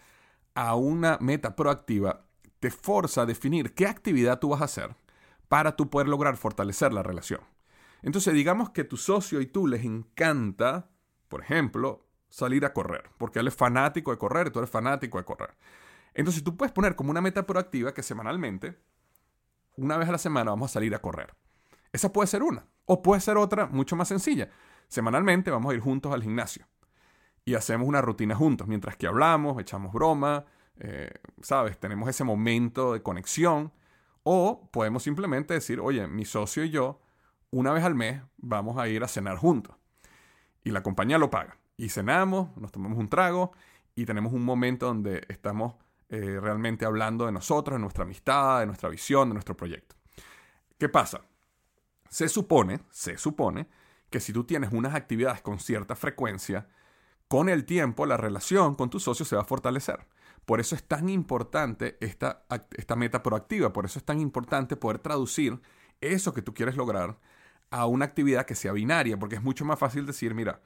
a 0.54 0.76
una 0.76 1.18
meta 1.20 1.56
proactiva, 1.56 2.24
te 2.60 2.70
forza 2.70 3.22
a 3.22 3.26
definir 3.26 3.74
qué 3.74 3.86
actividad 3.86 4.38
tú 4.38 4.50
vas 4.50 4.60
a 4.60 4.64
hacer 4.64 4.96
para 5.48 5.76
tú 5.76 5.88
poder 5.90 6.08
lograr 6.08 6.36
fortalecer 6.36 6.92
la 6.92 7.02
relación. 7.02 7.40
Entonces, 8.02 8.34
digamos 8.34 8.70
que 8.70 8.84
tu 8.84 8.96
socio 8.96 9.40
y 9.40 9.46
tú 9.46 9.66
les 9.66 9.84
encanta, 9.84 10.90
por 11.28 11.42
ejemplo, 11.42 12.06
salir 12.28 12.64
a 12.64 12.72
correr, 12.72 13.10
porque 13.18 13.38
él 13.38 13.48
es 13.48 13.54
fanático 13.54 14.10
de 14.10 14.18
correr 14.18 14.48
y 14.48 14.50
tú 14.50 14.58
eres 14.58 14.70
fanático 14.70 15.18
de 15.18 15.24
correr. 15.24 15.56
Entonces, 16.14 16.44
tú 16.44 16.56
puedes 16.56 16.72
poner 16.72 16.96
como 16.96 17.10
una 17.10 17.20
meta 17.20 17.46
proactiva 17.46 17.94
que 17.94 18.02
semanalmente, 18.02 18.78
una 19.76 19.96
vez 19.96 20.08
a 20.08 20.12
la 20.12 20.18
semana, 20.18 20.50
vamos 20.50 20.70
a 20.70 20.74
salir 20.74 20.94
a 20.94 21.00
correr. 21.00 21.34
Esa 21.92 22.12
puede 22.12 22.26
ser 22.26 22.42
una. 22.42 22.66
O 22.84 23.02
puede 23.02 23.20
ser 23.20 23.36
otra 23.36 23.66
mucho 23.66 23.96
más 23.96 24.08
sencilla. 24.08 24.50
Semanalmente 24.88 25.50
vamos 25.50 25.72
a 25.72 25.74
ir 25.74 25.80
juntos 25.80 26.12
al 26.12 26.22
gimnasio 26.22 26.66
y 27.48 27.54
hacemos 27.54 27.88
una 27.88 28.02
rutina 28.02 28.34
juntos, 28.34 28.68
mientras 28.68 28.96
que 28.96 29.06
hablamos, 29.06 29.58
echamos 29.58 29.90
broma, 29.92 30.44
eh, 30.80 31.10
¿sabes? 31.42 31.78
Tenemos 31.78 32.08
ese 32.08 32.24
momento 32.24 32.92
de 32.92 33.02
conexión. 33.02 33.72
O 34.22 34.68
podemos 34.72 35.02
simplemente 35.02 35.54
decir, 35.54 35.80
oye, 35.80 36.06
mi 36.06 36.24
socio 36.24 36.64
y 36.64 36.70
yo 36.70 37.00
una 37.50 37.72
vez 37.72 37.84
al 37.84 37.94
mes 37.94 38.22
vamos 38.36 38.76
a 38.76 38.88
ir 38.88 39.02
a 39.02 39.08
cenar 39.08 39.38
juntos. 39.38 39.74
Y 40.64 40.70
la 40.70 40.82
compañía 40.82 41.18
lo 41.18 41.30
paga. 41.30 41.56
Y 41.76 41.88
cenamos, 41.88 42.54
nos 42.56 42.72
tomamos 42.72 42.98
un 42.98 43.08
trago 43.08 43.52
y 43.94 44.04
tenemos 44.04 44.32
un 44.32 44.44
momento 44.44 44.86
donde 44.86 45.24
estamos 45.28 45.74
eh, 46.10 46.38
realmente 46.40 46.84
hablando 46.84 47.26
de 47.26 47.32
nosotros, 47.32 47.76
de 47.76 47.80
nuestra 47.80 48.04
amistad, 48.04 48.60
de 48.60 48.66
nuestra 48.66 48.88
visión, 48.88 49.28
de 49.28 49.34
nuestro 49.34 49.56
proyecto. 49.56 49.96
¿Qué 50.76 50.88
pasa? 50.88 51.22
Se 52.08 52.28
supone, 52.28 52.80
se 52.90 53.16
supone 53.18 53.68
que 54.10 54.20
si 54.20 54.32
tú 54.32 54.44
tienes 54.44 54.72
unas 54.72 54.94
actividades 54.94 55.40
con 55.42 55.58
cierta 55.58 55.94
frecuencia, 55.96 56.68
con 57.28 57.48
el 57.48 57.64
tiempo 57.64 58.06
la 58.06 58.16
relación 58.16 58.74
con 58.74 58.90
tu 58.90 59.00
socio 59.00 59.24
se 59.24 59.36
va 59.36 59.42
a 59.42 59.46
fortalecer. 59.46 60.06
Por 60.48 60.60
eso 60.60 60.74
es 60.74 60.82
tan 60.82 61.10
importante 61.10 61.98
esta, 62.00 62.46
esta 62.70 62.96
meta 62.96 63.22
proactiva, 63.22 63.70
por 63.70 63.84
eso 63.84 63.98
es 63.98 64.04
tan 64.06 64.18
importante 64.18 64.76
poder 64.76 64.98
traducir 64.98 65.60
eso 66.00 66.32
que 66.32 66.40
tú 66.40 66.54
quieres 66.54 66.74
lograr 66.74 67.18
a 67.70 67.84
una 67.84 68.06
actividad 68.06 68.46
que 68.46 68.54
sea 68.54 68.72
binaria, 68.72 69.18
porque 69.18 69.34
es 69.34 69.42
mucho 69.42 69.66
más 69.66 69.78
fácil 69.78 70.06
decir, 70.06 70.34
mira, 70.34 70.62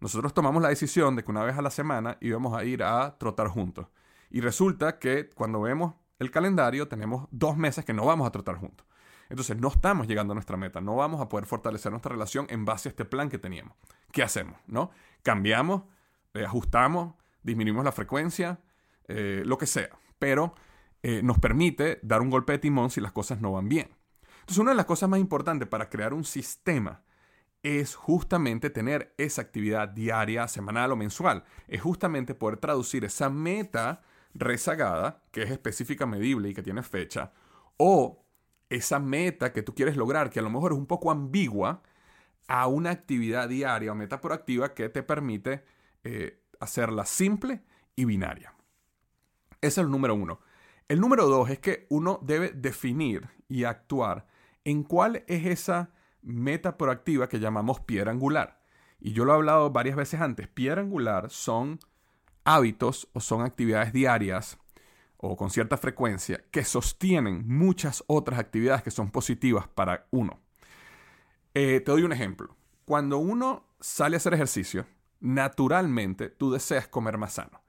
nosotros 0.00 0.34
tomamos 0.34 0.62
la 0.62 0.68
decisión 0.68 1.16
de 1.16 1.24
que 1.24 1.30
una 1.30 1.44
vez 1.44 1.56
a 1.56 1.62
la 1.62 1.70
semana 1.70 2.18
íbamos 2.20 2.54
a 2.54 2.62
ir 2.64 2.82
a 2.82 3.16
trotar 3.16 3.48
juntos. 3.48 3.86
Y 4.28 4.42
resulta 4.42 4.98
que 4.98 5.30
cuando 5.30 5.62
vemos 5.62 5.94
el 6.18 6.30
calendario 6.30 6.86
tenemos 6.86 7.26
dos 7.30 7.56
meses 7.56 7.86
que 7.86 7.94
no 7.94 8.04
vamos 8.04 8.26
a 8.26 8.32
trotar 8.32 8.56
juntos. 8.56 8.86
Entonces 9.30 9.56
no 9.56 9.68
estamos 9.68 10.08
llegando 10.08 10.32
a 10.32 10.34
nuestra 10.34 10.58
meta, 10.58 10.82
no 10.82 10.94
vamos 10.96 11.22
a 11.22 11.30
poder 11.30 11.46
fortalecer 11.46 11.90
nuestra 11.90 12.12
relación 12.12 12.48
en 12.50 12.66
base 12.66 12.90
a 12.90 12.90
este 12.90 13.06
plan 13.06 13.30
que 13.30 13.38
teníamos. 13.38 13.78
¿Qué 14.12 14.22
hacemos? 14.22 14.60
¿No? 14.66 14.90
Cambiamos, 15.22 15.84
eh, 16.34 16.44
ajustamos, 16.44 17.14
disminuimos 17.42 17.82
la 17.82 17.92
frecuencia, 17.92 18.60
eh, 19.08 19.42
lo 19.44 19.58
que 19.58 19.66
sea. 19.66 19.90
Pero 20.18 20.54
eh, 21.02 21.22
nos 21.22 21.38
permite 21.38 21.98
dar 22.02 22.20
un 22.20 22.30
golpe 22.30 22.52
de 22.52 22.58
timón 22.58 22.90
si 22.90 23.00
las 23.00 23.12
cosas 23.12 23.40
no 23.40 23.52
van 23.52 23.68
bien. 23.68 23.88
Entonces, 24.40 24.58
una 24.58 24.70
de 24.70 24.76
las 24.76 24.86
cosas 24.86 25.08
más 25.08 25.20
importantes 25.20 25.68
para 25.68 25.88
crear 25.88 26.14
un 26.14 26.24
sistema 26.24 27.02
es 27.62 27.94
justamente 27.94 28.70
tener 28.70 29.14
esa 29.18 29.42
actividad 29.42 29.88
diaria, 29.88 30.48
semanal 30.48 30.92
o 30.92 30.96
mensual. 30.96 31.44
Es 31.68 31.80
justamente 31.80 32.34
poder 32.34 32.58
traducir 32.58 33.04
esa 33.04 33.30
meta 33.30 34.02
rezagada, 34.34 35.22
que 35.30 35.42
es 35.42 35.50
específica, 35.50 36.06
medible 36.06 36.48
y 36.48 36.54
que 36.54 36.62
tiene 36.62 36.82
fecha, 36.82 37.32
o 37.76 38.24
esa 38.68 38.98
meta 38.98 39.52
que 39.52 39.62
tú 39.62 39.74
quieres 39.74 39.96
lograr, 39.96 40.30
que 40.30 40.40
a 40.40 40.42
lo 40.42 40.50
mejor 40.50 40.72
es 40.72 40.78
un 40.78 40.86
poco 40.86 41.10
ambigua, 41.10 41.82
a 42.48 42.66
una 42.66 42.90
actividad 42.90 43.48
diaria 43.48 43.92
o 43.92 43.94
meta 43.94 44.20
proactiva 44.20 44.74
que 44.74 44.88
te 44.88 45.02
permite 45.02 45.64
eh, 46.04 46.42
hacerla 46.58 47.04
simple 47.04 47.62
y 47.94 48.04
binaria. 48.04 48.54
Ese 49.62 49.80
es 49.80 49.84
el 49.86 49.90
número 49.90 50.14
uno. 50.14 50.40
El 50.88 51.00
número 51.00 51.26
dos 51.26 51.48
es 51.48 51.60
que 51.60 51.86
uno 51.88 52.18
debe 52.20 52.50
definir 52.50 53.30
y 53.48 53.64
actuar 53.64 54.26
en 54.64 54.82
cuál 54.82 55.24
es 55.28 55.46
esa 55.46 55.90
meta 56.20 56.76
proactiva 56.76 57.28
que 57.28 57.38
llamamos 57.38 57.80
piedra 57.80 58.10
angular. 58.10 58.60
Y 59.00 59.12
yo 59.12 59.24
lo 59.24 59.32
he 59.32 59.36
hablado 59.36 59.70
varias 59.70 59.96
veces 59.96 60.20
antes. 60.20 60.48
Piedra 60.48 60.82
angular 60.82 61.30
son 61.30 61.78
hábitos 62.44 63.08
o 63.12 63.20
son 63.20 63.42
actividades 63.42 63.92
diarias 63.92 64.58
o 65.16 65.36
con 65.36 65.50
cierta 65.50 65.76
frecuencia 65.76 66.42
que 66.50 66.64
sostienen 66.64 67.46
muchas 67.46 68.02
otras 68.08 68.40
actividades 68.40 68.82
que 68.82 68.90
son 68.90 69.12
positivas 69.12 69.68
para 69.68 70.06
uno. 70.10 70.40
Eh, 71.54 71.80
te 71.80 71.92
doy 71.92 72.02
un 72.02 72.12
ejemplo. 72.12 72.56
Cuando 72.84 73.18
uno 73.18 73.64
sale 73.80 74.16
a 74.16 74.18
hacer 74.18 74.34
ejercicio, 74.34 74.86
naturalmente 75.20 76.30
tú 76.30 76.50
deseas 76.50 76.88
comer 76.88 77.16
más 77.16 77.34
sano. 77.34 77.62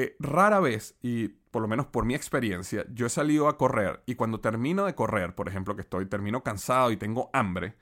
Eh, 0.00 0.14
rara 0.20 0.60
vez, 0.60 0.94
y 1.02 1.26
por 1.26 1.60
lo 1.60 1.66
menos 1.66 1.86
por 1.86 2.04
mi 2.04 2.14
experiencia, 2.14 2.84
yo 2.94 3.06
he 3.06 3.10
salido 3.10 3.48
a 3.48 3.58
correr 3.58 4.00
y 4.06 4.14
cuando 4.14 4.38
termino 4.38 4.84
de 4.84 4.94
correr, 4.94 5.34
por 5.34 5.48
ejemplo, 5.48 5.74
que 5.74 5.82
estoy, 5.82 6.06
termino 6.06 6.44
cansado 6.44 6.92
y 6.92 6.96
tengo 6.96 7.30
hambre, 7.32 7.74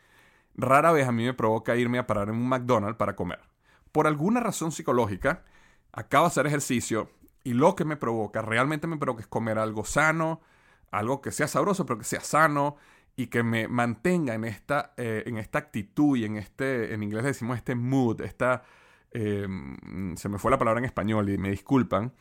rara 0.55 0.93
vez 0.93 1.07
a 1.07 1.13
mí 1.13 1.27
me 1.27 1.35
provoca 1.35 1.77
irme 1.77 1.99
a 1.99 2.07
parar 2.07 2.31
en 2.31 2.37
un 2.37 2.49
McDonald's 2.49 2.97
para 2.97 3.15
comer. 3.17 3.41
Por 3.93 4.07
alguna 4.07 4.41
razón 4.41 4.73
psicológica, 4.73 5.45
acabo 5.93 6.25
de 6.25 6.29
hacer 6.29 6.47
ejercicio 6.47 7.11
y 7.45 7.53
lo 7.53 7.77
que 7.77 7.85
me 7.85 7.99
provoca, 7.99 8.41
realmente 8.41 8.87
me 8.87 8.97
provoca 8.97 9.21
es 9.21 9.29
comer 9.29 9.59
algo 9.59 9.85
sano, 9.85 10.41
algo 10.91 11.21
que 11.21 11.33
sea 11.33 11.49
sabroso, 11.49 11.85
pero 11.85 11.99
que 11.99 12.07
sea 12.07 12.21
sano 12.21 12.77
y 13.15 13.27
que 13.27 13.43
me 13.43 13.69
mantenga 13.69 14.33
en 14.33 14.45
esta, 14.45 14.95
eh, 14.97 15.25
en 15.27 15.37
esta 15.37 15.59
actitud 15.59 16.17
y 16.17 16.25
en 16.25 16.37
este, 16.37 16.95
en 16.95 17.03
inglés 17.03 17.25
decimos 17.25 17.59
este 17.59 17.75
mood, 17.75 18.23
esta 18.23 18.63
Em, 19.13 20.17
se 20.17 20.29
me 20.29 20.39
fue 20.39 20.51
la 20.51 20.59
palabra 20.59 20.79
en 20.79 20.85
español 20.85 21.29
y 21.31 21.39
me 21.39 21.51
disculpan, 21.51 22.13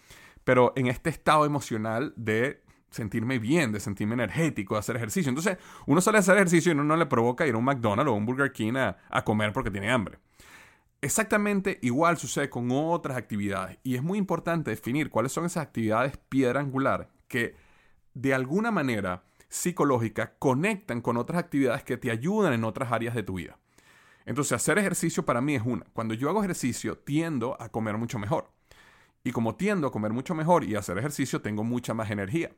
pero 0.43 0.73
en 0.75 0.87
este 0.87 1.09
estado 1.09 1.45
emocional 1.45 2.13
de 2.15 2.63
sentirme 2.89 3.39
bien, 3.39 3.71
de 3.71 3.79
sentirme 3.79 4.13
energético, 4.13 4.75
de 4.75 4.79
hacer 4.79 4.95
ejercicio. 4.95 5.29
Entonces, 5.29 5.57
uno 5.85 5.99
sale 5.99 6.17
a 6.17 6.19
hacer 6.21 6.35
ejercicio 6.35 6.71
y 6.71 6.75
uno 6.75 6.83
no 6.83 6.95
le 6.95 7.05
provoca 7.05 7.45
ir 7.45 7.55
a 7.55 7.57
un 7.57 7.65
McDonald's 7.65 8.11
o 8.11 8.15
un 8.15 8.25
Burger 8.25 8.51
King 8.51 8.75
a, 8.77 8.97
a 9.09 9.23
comer 9.23 9.51
porque 9.51 9.71
tiene 9.71 9.91
hambre. 9.91 10.19
Exactamente 11.01 11.77
igual 11.81 12.17
sucede 12.17 12.49
con 12.49 12.71
otras 12.71 13.17
actividades 13.17 13.77
y 13.83 13.95
es 13.95 14.01
muy 14.01 14.17
importante 14.17 14.71
definir 14.71 15.09
cuáles 15.09 15.31
son 15.31 15.45
esas 15.45 15.63
actividades 15.63 16.17
piedra 16.29 16.61
angular 16.61 17.09
que 17.27 17.55
de 18.13 18.33
alguna 18.33 18.71
manera 18.71 19.23
psicológica 19.49 20.35
conectan 20.39 21.01
con 21.01 21.17
otras 21.17 21.39
actividades 21.39 21.83
que 21.83 21.97
te 21.97 22.11
ayudan 22.11 22.53
en 22.53 22.63
otras 22.63 22.91
áreas 22.91 23.13
de 23.13 23.23
tu 23.23 23.35
vida. 23.35 23.59
Entonces, 24.25 24.53
hacer 24.53 24.77
ejercicio 24.79 25.23
para 25.23 25.41
mí 25.41 25.55
es 25.55 25.61
una. 25.63 25.85
Cuando 25.93 26.13
yo 26.13 26.29
hago 26.29 26.43
ejercicio, 26.43 26.97
tiendo 26.97 27.55
a 27.61 27.69
comer 27.69 27.97
mucho 27.97 28.17
mejor. 28.17 28.51
Y 29.23 29.31
como 29.31 29.55
tiendo 29.55 29.87
a 29.87 29.91
comer 29.91 30.13
mucho 30.13 30.33
mejor 30.35 30.63
y 30.63 30.75
hacer 30.75 30.97
ejercicio, 30.97 31.41
tengo 31.41 31.63
mucha 31.63 31.93
más 31.93 32.09
energía. 32.09 32.51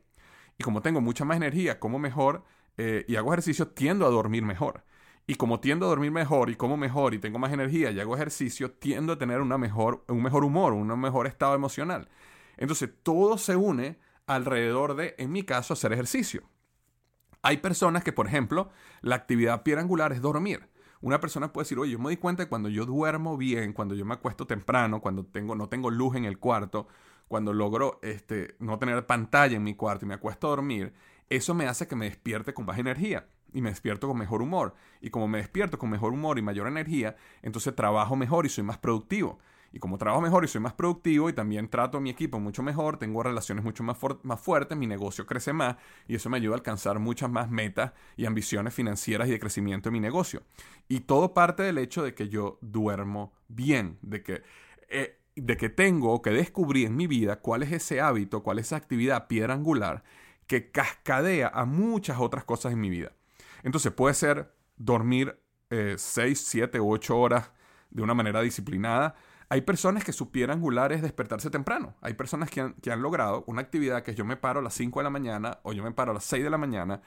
Y 0.58 0.64
como 0.64 0.82
tengo 0.82 1.00
mucha 1.00 1.24
más 1.24 1.36
energía, 1.36 1.78
como 1.78 1.98
mejor 1.98 2.44
eh, 2.78 3.04
y 3.06 3.16
hago 3.16 3.32
ejercicio, 3.32 3.68
tiendo 3.68 4.06
a 4.06 4.10
dormir 4.10 4.42
mejor. 4.42 4.84
Y 5.26 5.34
como 5.34 5.60
tiendo 5.60 5.86
a 5.86 5.88
dormir 5.90 6.10
mejor 6.10 6.48
y 6.48 6.56
como 6.56 6.78
mejor 6.78 7.12
y 7.12 7.18
tengo 7.18 7.38
más 7.38 7.52
energía 7.52 7.90
y 7.90 8.00
hago 8.00 8.14
ejercicio, 8.14 8.70
tiendo 8.70 9.12
a 9.12 9.18
tener 9.18 9.42
una 9.42 9.58
mejor, 9.58 10.04
un 10.08 10.22
mejor 10.22 10.44
humor, 10.44 10.72
un 10.72 10.98
mejor 10.98 11.26
estado 11.26 11.54
emocional. 11.54 12.08
Entonces, 12.56 12.90
todo 13.02 13.36
se 13.36 13.56
une 13.56 13.98
alrededor 14.26 14.96
de, 14.96 15.14
en 15.18 15.30
mi 15.30 15.42
caso, 15.42 15.74
hacer 15.74 15.92
ejercicio. 15.92 16.42
Hay 17.42 17.58
personas 17.58 18.02
que, 18.02 18.12
por 18.12 18.26
ejemplo, 18.26 18.70
la 19.02 19.16
actividad 19.16 19.62
piedra 19.62 19.82
angular 19.82 20.12
es 20.12 20.22
dormir 20.22 20.68
una 21.00 21.20
persona 21.20 21.52
puede 21.52 21.64
decir, 21.64 21.78
oye, 21.78 21.92
yo 21.92 21.98
me 21.98 22.10
di 22.10 22.16
cuenta 22.16 22.44
que 22.44 22.48
cuando 22.48 22.68
yo 22.68 22.84
duermo 22.86 23.36
bien, 23.36 23.72
cuando 23.72 23.94
yo 23.94 24.04
me 24.04 24.14
acuesto 24.14 24.46
temprano, 24.46 25.00
cuando 25.00 25.24
tengo, 25.24 25.54
no 25.54 25.68
tengo 25.68 25.90
luz 25.90 26.16
en 26.16 26.24
el 26.24 26.38
cuarto, 26.38 26.88
cuando 27.28 27.52
logro 27.52 27.98
este, 28.02 28.56
no 28.58 28.78
tener 28.78 29.06
pantalla 29.06 29.56
en 29.56 29.62
mi 29.62 29.74
cuarto 29.74 30.04
y 30.04 30.08
me 30.08 30.14
acuesto 30.14 30.46
a 30.46 30.50
dormir, 30.50 30.92
eso 31.28 31.54
me 31.54 31.66
hace 31.66 31.86
que 31.86 31.96
me 31.96 32.06
despierte 32.06 32.54
con 32.54 32.64
más 32.64 32.78
energía 32.78 33.26
y 33.52 33.60
me 33.60 33.70
despierto 33.70 34.08
con 34.08 34.18
mejor 34.18 34.42
humor. 34.42 34.74
Y 35.00 35.10
como 35.10 35.28
me 35.28 35.38
despierto 35.38 35.78
con 35.78 35.90
mejor 35.90 36.12
humor 36.12 36.38
y 36.38 36.42
mayor 36.42 36.66
energía, 36.66 37.16
entonces 37.42 37.74
trabajo 37.74 38.16
mejor 38.16 38.46
y 38.46 38.48
soy 38.48 38.64
más 38.64 38.78
productivo. 38.78 39.38
Y 39.72 39.78
como 39.78 39.98
trabajo 39.98 40.22
mejor 40.22 40.44
y 40.44 40.48
soy 40.48 40.60
más 40.60 40.72
productivo 40.72 41.28
y 41.28 41.32
también 41.32 41.68
trato 41.68 41.98
a 41.98 42.00
mi 42.00 42.10
equipo 42.10 42.40
mucho 42.40 42.62
mejor, 42.62 42.98
tengo 42.98 43.22
relaciones 43.22 43.64
mucho 43.64 43.82
más, 43.82 43.98
fuertes, 44.40 44.78
mi 44.78 44.86
negocio 44.86 45.26
crece 45.26 45.52
más 45.52 45.76
y 46.06 46.14
eso 46.14 46.30
me 46.30 46.38
ayuda 46.38 46.54
a 46.54 46.58
alcanzar 46.58 46.98
muchas 46.98 47.30
más 47.30 47.50
metas 47.50 47.92
y 48.16 48.24
ambiciones 48.24 48.72
financieras 48.72 49.28
y 49.28 49.32
de 49.32 49.40
crecimiento 49.40 49.90
en 49.90 49.94
mi 49.94 50.00
negocio. 50.00 50.42
Y 50.88 51.00
todo 51.00 51.34
parte 51.34 51.62
del 51.62 51.78
hecho 51.78 52.02
de 52.02 52.14
que 52.14 52.28
yo 52.28 52.58
duermo 52.62 53.32
bien, 53.48 53.98
de 54.02 54.22
que, 54.22 54.42
eh, 54.88 55.20
de 55.36 55.56
que 55.56 55.68
tengo 55.68 56.22
que 56.22 56.30
descubrí 56.30 56.84
en 56.84 56.96
mi 56.96 57.06
vida 57.06 57.40
cuál 57.40 57.62
es 57.62 57.72
ese 57.72 58.00
hábito, 58.00 58.42
cuál 58.42 58.58
es 58.58 58.66
esa 58.66 58.76
actividad 58.76 59.28
piedra 59.28 59.54
angular 59.54 60.02
que 60.46 60.70
cascadea 60.70 61.48
a 61.54 61.66
muchas 61.66 62.18
otras 62.18 62.44
cosas 62.44 62.72
en 62.72 62.80
mi 62.80 62.88
vida. 62.88 63.12
Entonces 63.62 63.92
puede 63.92 64.14
ser 64.14 64.54
dormir 64.76 65.38
6, 65.70 66.40
7 66.46 66.80
u 66.80 66.90
8 66.90 67.18
horas 67.18 67.52
de 67.90 68.02
una 68.02 68.14
manera 68.14 68.40
disciplinada. 68.40 69.14
Hay 69.50 69.62
personas 69.62 70.04
que 70.04 70.12
su 70.12 70.30
piedra 70.30 70.52
angular 70.52 70.92
es 70.92 71.02
despertarse 71.02 71.50
temprano. 71.50 71.94
Hay 72.02 72.14
personas 72.14 72.50
que 72.50 72.60
han, 72.60 72.74
que 72.74 72.90
han 72.90 73.02
logrado 73.02 73.44
una 73.46 73.62
actividad 73.62 74.02
que 74.02 74.14
yo 74.14 74.24
me 74.24 74.36
paro 74.36 74.60
a 74.60 74.62
las 74.62 74.74
5 74.74 75.00
de 75.00 75.04
la 75.04 75.10
mañana 75.10 75.58
o 75.62 75.72
yo 75.72 75.82
me 75.82 75.92
paro 75.92 76.10
a 76.10 76.14
las 76.14 76.24
6 76.24 76.44
de 76.44 76.50
la 76.50 76.58
mañana 76.58 77.00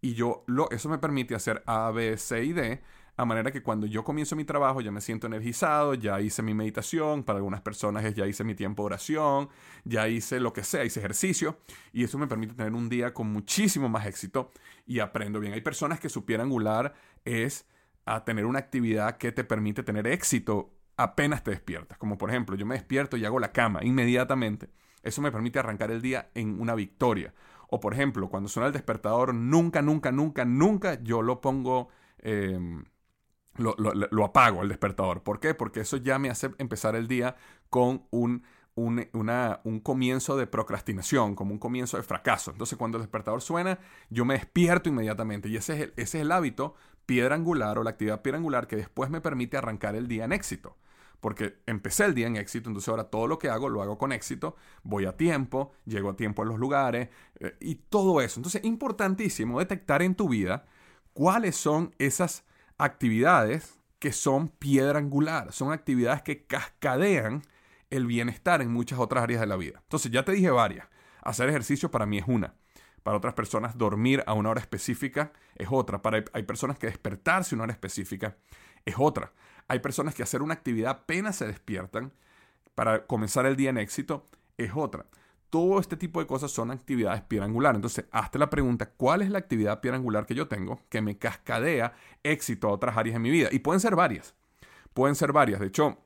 y 0.00 0.14
yo 0.14 0.44
lo, 0.46 0.70
eso 0.70 0.88
me 0.88 0.98
permite 0.98 1.34
hacer 1.34 1.62
A, 1.66 1.90
B, 1.90 2.16
C 2.16 2.44
y 2.44 2.52
D 2.52 2.80
a 3.20 3.26
manera 3.26 3.52
que 3.52 3.62
cuando 3.62 3.86
yo 3.86 4.02
comienzo 4.02 4.34
mi 4.34 4.46
trabajo 4.46 4.80
ya 4.80 4.90
me 4.90 5.02
siento 5.02 5.26
energizado, 5.26 5.92
ya 5.92 6.22
hice 6.22 6.42
mi 6.42 6.54
meditación, 6.54 7.22
para 7.22 7.36
algunas 7.36 7.60
personas 7.60 8.02
es 8.06 8.14
ya 8.14 8.26
hice 8.26 8.44
mi 8.44 8.54
tiempo 8.54 8.82
de 8.82 8.86
oración, 8.86 9.50
ya 9.84 10.08
hice 10.08 10.40
lo 10.40 10.54
que 10.54 10.64
sea, 10.64 10.86
hice 10.86 11.00
ejercicio 11.00 11.58
y 11.92 12.04
eso 12.04 12.16
me 12.16 12.26
permite 12.26 12.54
tener 12.54 12.72
un 12.72 12.88
día 12.88 13.12
con 13.12 13.30
muchísimo 13.30 13.90
más 13.90 14.06
éxito 14.06 14.50
y 14.86 15.00
aprendo 15.00 15.38
bien. 15.38 15.52
Hay 15.52 15.60
personas 15.60 16.00
que 16.00 16.08
su 16.08 16.24
piedra 16.24 16.44
angular 16.44 16.94
es 17.26 17.66
a 18.06 18.24
tener 18.24 18.46
una 18.46 18.58
actividad 18.58 19.18
que 19.18 19.32
te 19.32 19.44
permite 19.44 19.82
tener 19.82 20.06
éxito 20.06 20.72
apenas 21.02 21.42
te 21.42 21.50
despiertas. 21.50 21.98
Como 21.98 22.18
por 22.18 22.30
ejemplo, 22.30 22.56
yo 22.56 22.66
me 22.66 22.74
despierto 22.74 23.16
y 23.16 23.24
hago 23.24 23.40
la 23.40 23.52
cama 23.52 23.80
inmediatamente. 23.82 24.70
Eso 25.02 25.22
me 25.22 25.32
permite 25.32 25.58
arrancar 25.58 25.90
el 25.90 26.02
día 26.02 26.30
en 26.34 26.60
una 26.60 26.74
victoria. 26.74 27.32
O 27.68 27.80
por 27.80 27.94
ejemplo, 27.94 28.28
cuando 28.28 28.48
suena 28.48 28.66
el 28.66 28.72
despertador, 28.72 29.34
nunca, 29.34 29.80
nunca, 29.80 30.12
nunca, 30.12 30.44
nunca 30.44 31.02
yo 31.02 31.22
lo 31.22 31.40
pongo... 31.40 31.88
Em, 32.18 32.84
lo, 33.56 34.24
apago 34.24 34.62
el 34.62 34.68
despertador. 34.68 35.22
¿Por 35.22 35.40
qué? 35.40 35.54
Porque 35.54 35.80
eso 35.80 35.96
ya 35.98 36.18
me 36.18 36.30
hace 36.30 36.50
empezar 36.58 36.94
el 36.94 37.08
día 37.08 37.36
con 37.68 38.06
un, 38.10 38.44
un, 38.74 39.80
comienzo 39.82 40.36
de 40.36 40.46
procrastinación, 40.46 41.34
como 41.34 41.52
un 41.52 41.58
comienzo 41.58 41.96
de 41.96 42.02
fracaso. 42.02 42.52
Entonces 42.52 42.78
cuando 42.78 42.96
el 42.96 43.02
despertador 43.02 43.42
suena, 43.42 43.78
yo 44.08 44.24
me 44.24 44.34
despierto 44.34 44.88
inmediatamente. 44.88 45.48
Y 45.48 45.56
ese 45.56 45.74
es 45.74 45.80
el, 45.80 45.92
ese 45.96 46.18
es 46.18 46.22
el 46.22 46.32
hábito 46.32 46.74
piedra 47.04 47.34
angular 47.34 47.76
o 47.78 47.82
la 47.82 47.90
actividad 47.90 48.22
piedra 48.22 48.38
angular 48.38 48.66
que 48.66 48.76
después 48.76 49.10
me 49.10 49.20
permite 49.20 49.56
arrancar 49.56 49.94
el 49.94 50.06
día 50.06 50.24
en 50.24 50.32
éxito. 50.32 50.76
Porque 51.20 51.58
empecé 51.66 52.06
el 52.06 52.14
día 52.14 52.26
en 52.26 52.36
éxito, 52.36 52.70
entonces 52.70 52.88
ahora 52.88 53.04
todo 53.04 53.26
lo 53.26 53.38
que 53.38 53.50
hago 53.50 53.68
lo 53.68 53.82
hago 53.82 53.98
con 53.98 54.12
éxito, 54.12 54.56
voy 54.82 55.04
a 55.04 55.16
tiempo, 55.16 55.72
llego 55.84 56.10
a 56.10 56.16
tiempo 56.16 56.42
a 56.42 56.46
los 56.46 56.58
lugares 56.58 57.10
eh, 57.40 57.56
y 57.60 57.74
todo 57.74 58.20
eso. 58.20 58.40
Entonces, 58.40 58.64
importantísimo 58.64 59.58
detectar 59.58 60.02
en 60.02 60.14
tu 60.14 60.28
vida 60.28 60.64
cuáles 61.12 61.56
son 61.56 61.94
esas 61.98 62.44
actividades 62.78 63.78
que 63.98 64.12
son 64.12 64.48
piedra 64.48 64.98
angular, 64.98 65.52
son 65.52 65.72
actividades 65.72 66.22
que 66.22 66.46
cascadean 66.46 67.42
el 67.90 68.06
bienestar 68.06 68.62
en 68.62 68.72
muchas 68.72 68.98
otras 68.98 69.22
áreas 69.22 69.40
de 69.40 69.46
la 69.46 69.56
vida. 69.56 69.80
Entonces 69.82 70.10
ya 70.10 70.24
te 70.24 70.32
dije 70.32 70.50
varias. 70.50 70.88
Hacer 71.22 71.48
ejercicio 71.50 71.90
para 71.90 72.06
mí 72.06 72.18
es 72.18 72.24
una. 72.26 72.54
Para 73.02 73.16
otras 73.16 73.34
personas 73.34 73.76
dormir 73.76 74.22
a 74.26 74.34
una 74.34 74.50
hora 74.50 74.60
específica 74.60 75.32
es 75.56 75.68
otra. 75.70 76.00
Para, 76.00 76.24
hay 76.32 76.42
personas 76.44 76.78
que 76.78 76.86
despertarse 76.86 77.54
a 77.54 77.56
una 77.56 77.64
hora 77.64 77.72
específica 77.72 78.36
es 78.84 78.94
otra. 78.98 79.32
Hay 79.70 79.78
personas 79.78 80.16
que 80.16 80.24
hacer 80.24 80.42
una 80.42 80.54
actividad 80.54 80.90
apenas 80.90 81.36
se 81.36 81.46
despiertan 81.46 82.12
para 82.74 83.06
comenzar 83.06 83.46
el 83.46 83.54
día 83.54 83.70
en 83.70 83.78
éxito 83.78 84.26
es 84.58 84.72
otra. 84.74 85.06
Todo 85.48 85.78
este 85.78 85.96
tipo 85.96 86.18
de 86.18 86.26
cosas 86.26 86.50
son 86.50 86.72
actividades 86.72 87.22
piedra 87.22 87.46
angular. 87.46 87.76
Entonces, 87.76 88.06
hazte 88.10 88.40
la 88.40 88.50
pregunta, 88.50 88.90
¿cuál 88.90 89.22
es 89.22 89.30
la 89.30 89.38
actividad 89.38 89.80
piedra 89.80 89.96
angular 89.96 90.26
que 90.26 90.34
yo 90.34 90.48
tengo 90.48 90.80
que 90.88 91.00
me 91.02 91.18
cascadea 91.18 91.92
éxito 92.24 92.66
a 92.66 92.72
otras 92.72 92.96
áreas 92.96 93.14
de 93.14 93.20
mi 93.20 93.30
vida? 93.30 93.48
Y 93.52 93.60
pueden 93.60 93.78
ser 93.78 93.94
varias. 93.94 94.34
Pueden 94.92 95.14
ser 95.14 95.32
varias. 95.32 95.60
De 95.60 95.68
hecho, 95.68 95.98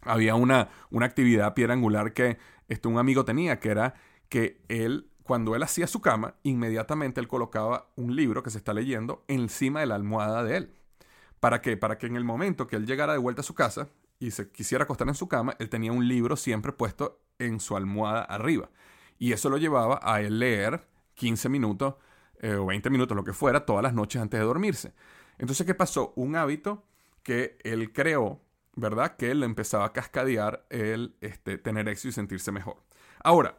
había 0.00 0.34
una, 0.34 0.70
una 0.90 1.04
actividad 1.04 1.52
piedra 1.52 1.74
angular 1.74 2.14
que 2.14 2.38
este, 2.68 2.88
un 2.88 2.96
amigo 2.96 3.26
tenía, 3.26 3.60
que 3.60 3.68
era 3.68 3.96
que 4.30 4.62
él, 4.68 5.10
cuando 5.24 5.54
él 5.54 5.62
hacía 5.62 5.88
su 5.88 6.00
cama, 6.00 6.36
inmediatamente 6.42 7.20
él 7.20 7.28
colocaba 7.28 7.90
un 7.96 8.16
libro 8.16 8.42
que 8.42 8.48
se 8.48 8.56
está 8.56 8.72
leyendo 8.72 9.26
encima 9.28 9.80
de 9.80 9.86
la 9.86 9.96
almohada 9.96 10.42
de 10.42 10.56
él. 10.56 10.77
¿Para 11.40 11.60
qué? 11.60 11.76
Para 11.76 11.98
que 11.98 12.06
en 12.06 12.16
el 12.16 12.24
momento 12.24 12.66
que 12.66 12.76
él 12.76 12.86
llegara 12.86 13.12
de 13.12 13.18
vuelta 13.18 13.40
a 13.40 13.44
su 13.44 13.54
casa 13.54 13.88
y 14.18 14.32
se 14.32 14.50
quisiera 14.50 14.84
acostar 14.84 15.08
en 15.08 15.14
su 15.14 15.28
cama, 15.28 15.54
él 15.58 15.68
tenía 15.68 15.92
un 15.92 16.08
libro 16.08 16.36
siempre 16.36 16.72
puesto 16.72 17.20
en 17.38 17.60
su 17.60 17.76
almohada 17.76 18.22
arriba. 18.22 18.70
Y 19.18 19.32
eso 19.32 19.48
lo 19.48 19.58
llevaba 19.58 20.00
a 20.02 20.20
él 20.20 20.38
leer 20.38 20.86
15 21.14 21.48
minutos 21.48 21.94
eh, 22.40 22.54
o 22.54 22.66
20 22.66 22.90
minutos, 22.90 23.16
lo 23.16 23.24
que 23.24 23.32
fuera, 23.32 23.66
todas 23.66 23.82
las 23.82 23.94
noches 23.94 24.20
antes 24.20 24.38
de 24.38 24.46
dormirse. 24.46 24.94
Entonces, 25.38 25.66
¿qué 25.66 25.74
pasó? 25.74 26.12
Un 26.16 26.36
hábito 26.36 26.84
que 27.22 27.58
él 27.62 27.92
creó, 27.92 28.40
¿verdad? 28.74 29.16
Que 29.16 29.30
él 29.30 29.42
empezaba 29.42 29.86
a 29.86 29.92
cascadear 29.92 30.66
el 30.70 31.16
este, 31.20 31.58
tener 31.58 31.88
éxito 31.88 32.08
y 32.08 32.12
sentirse 32.12 32.52
mejor. 32.52 32.82
Ahora, 33.22 33.56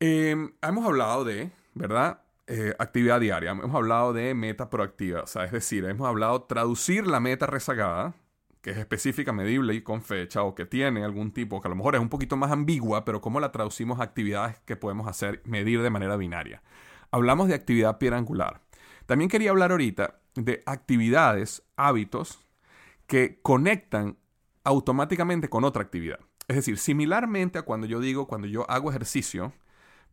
em, 0.00 0.54
hemos 0.62 0.86
hablado 0.86 1.24
de, 1.24 1.52
¿verdad? 1.74 2.23
Eh, 2.46 2.74
actividad 2.78 3.20
diaria, 3.20 3.52
hemos 3.52 3.74
hablado 3.74 4.12
de 4.12 4.34
meta 4.34 4.68
proactiva, 4.68 5.22
o 5.22 5.26
sea, 5.26 5.44
es 5.44 5.52
decir, 5.52 5.82
hemos 5.86 6.06
hablado 6.06 6.42
traducir 6.42 7.06
la 7.06 7.18
meta 7.18 7.46
rezagada, 7.46 8.14
que 8.60 8.70
es 8.70 8.76
específica, 8.76 9.32
medible 9.32 9.72
y 9.72 9.80
con 9.80 10.02
fecha, 10.02 10.42
o 10.42 10.54
que 10.54 10.66
tiene 10.66 11.04
algún 11.04 11.32
tipo, 11.32 11.62
que 11.62 11.68
a 11.68 11.70
lo 11.70 11.76
mejor 11.76 11.94
es 11.94 12.02
un 12.02 12.10
poquito 12.10 12.36
más 12.36 12.52
ambigua, 12.52 13.06
pero 13.06 13.22
cómo 13.22 13.40
la 13.40 13.50
traducimos 13.50 13.98
a 13.98 14.04
actividades 14.04 14.58
que 14.66 14.76
podemos 14.76 15.08
hacer, 15.08 15.40
medir 15.46 15.80
de 15.80 15.88
manera 15.88 16.16
binaria. 16.16 16.62
Hablamos 17.10 17.48
de 17.48 17.54
actividad 17.54 17.96
piedra 17.96 18.18
angular. 18.18 18.60
También 19.06 19.30
quería 19.30 19.50
hablar 19.50 19.70
ahorita 19.70 20.20
de 20.34 20.62
actividades, 20.66 21.62
hábitos, 21.76 22.40
que 23.06 23.38
conectan 23.40 24.18
automáticamente 24.64 25.48
con 25.48 25.64
otra 25.64 25.82
actividad. 25.82 26.20
Es 26.48 26.56
decir, 26.56 26.76
similarmente 26.76 27.58
a 27.58 27.62
cuando 27.62 27.86
yo 27.86 28.00
digo, 28.00 28.26
cuando 28.26 28.46
yo 28.48 28.68
hago 28.70 28.90
ejercicio, 28.90 29.54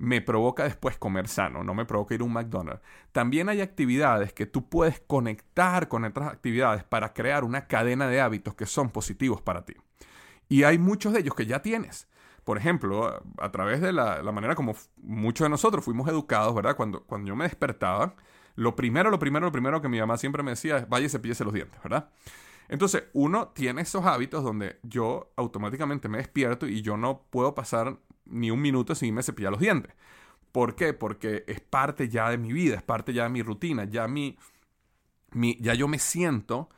me 0.02 0.20
provoca 0.20 0.64
después 0.64 0.98
comer 0.98 1.28
sano, 1.28 1.64
no 1.64 1.76
me 1.76 1.86
provoca 1.86 2.16
ir 2.16 2.22
a 2.22 2.24
un 2.24 2.34
McDonald's. 2.34 2.82
También 3.12 3.50
hay 3.50 3.62
actividades 3.62 4.34
que 4.34 4.48
tú 4.48 4.68
puedes 4.68 5.00
conectar 5.00 5.88
con 5.90 6.06
otras 6.06 6.34
actividades 6.34 6.84
para 6.84 7.14
crear 7.14 7.44
una 7.44 7.68
cadena 7.68 8.08
de 8.08 8.20
hábitos 8.20 8.56
que 8.56 8.66
son 8.66 8.90
positivos 8.90 9.44
para 9.44 9.64
ti. 9.64 9.76
Y 10.50 10.64
hay 10.64 10.80
muchos 10.80 11.14
de 11.14 11.20
ellos 11.20 11.36
que 11.36 11.46
ya 11.46 11.62
tienes. 11.62 12.08
Por 12.44 12.58
ejemplo, 12.58 13.22
a, 13.38 13.52
través 13.52 13.80
de 13.80 13.94
la, 13.94 14.24
manera 14.32 14.56
como 14.56 14.74
muchos 14.98 15.46
de 15.46 15.50
nosotros 15.50 15.86
fuimos 15.86 16.10
educados, 16.10 16.56
¿verdad? 16.56 16.76
Cuando, 16.76 17.04
cuando 17.04 17.28
yo 17.28 17.36
me 17.36 17.44
despertaba, 17.44 18.16
lo 18.56 18.76
primero, 18.76 19.12
lo 19.12 19.20
primero, 19.20 19.46
lo 19.46 19.52
primero 19.52 19.84
que 19.84 19.88
mi 19.88 20.00
mamá 20.00 20.18
siempre 20.18 20.42
me 20.42 20.52
decía 20.52 20.78
es, 20.78 20.90
vaya 20.90 21.06
y 21.06 21.10
cepíllese 21.10 21.44
los 21.44 21.54
dientes, 21.54 21.80
¿verdad? 21.84 22.10
Entonces, 22.70 23.04
uno 23.14 23.50
tiene 23.50 23.84
esos 23.84 24.04
hábitos 24.06 24.44
donde 24.44 24.80
yo 24.82 25.32
automáticamente 25.36 26.10
me 26.10 26.18
despierto 26.18 26.66
y 26.66 26.82
yo 26.82 26.98
no 26.98 27.22
puedo 27.30 27.54
pasar 27.54 28.00
ni 28.32 28.52
un 28.52 28.62
minuto 28.62 28.96
sin 28.96 29.14
me 29.14 29.24
cepillar 29.24 29.52
los 29.52 29.62
dientes. 29.62 29.94
¿Por 30.52 30.76
qué? 30.76 30.94
Porque 30.94 31.44
es 31.48 31.62
parte 31.62 32.10
ya 32.10 32.30
de 32.30 32.38
mi 32.38 32.52
vida, 32.52 32.76
es 32.76 32.84
parte 32.84 33.14
ya 33.14 33.24
de 33.24 33.30
mi 33.30 33.42
rutina, 33.42 33.86
ya, 33.86 34.08
mi, 34.08 34.38
ya 35.60 35.74
yo 35.74 35.88
me 35.88 36.00
siento 36.00 36.70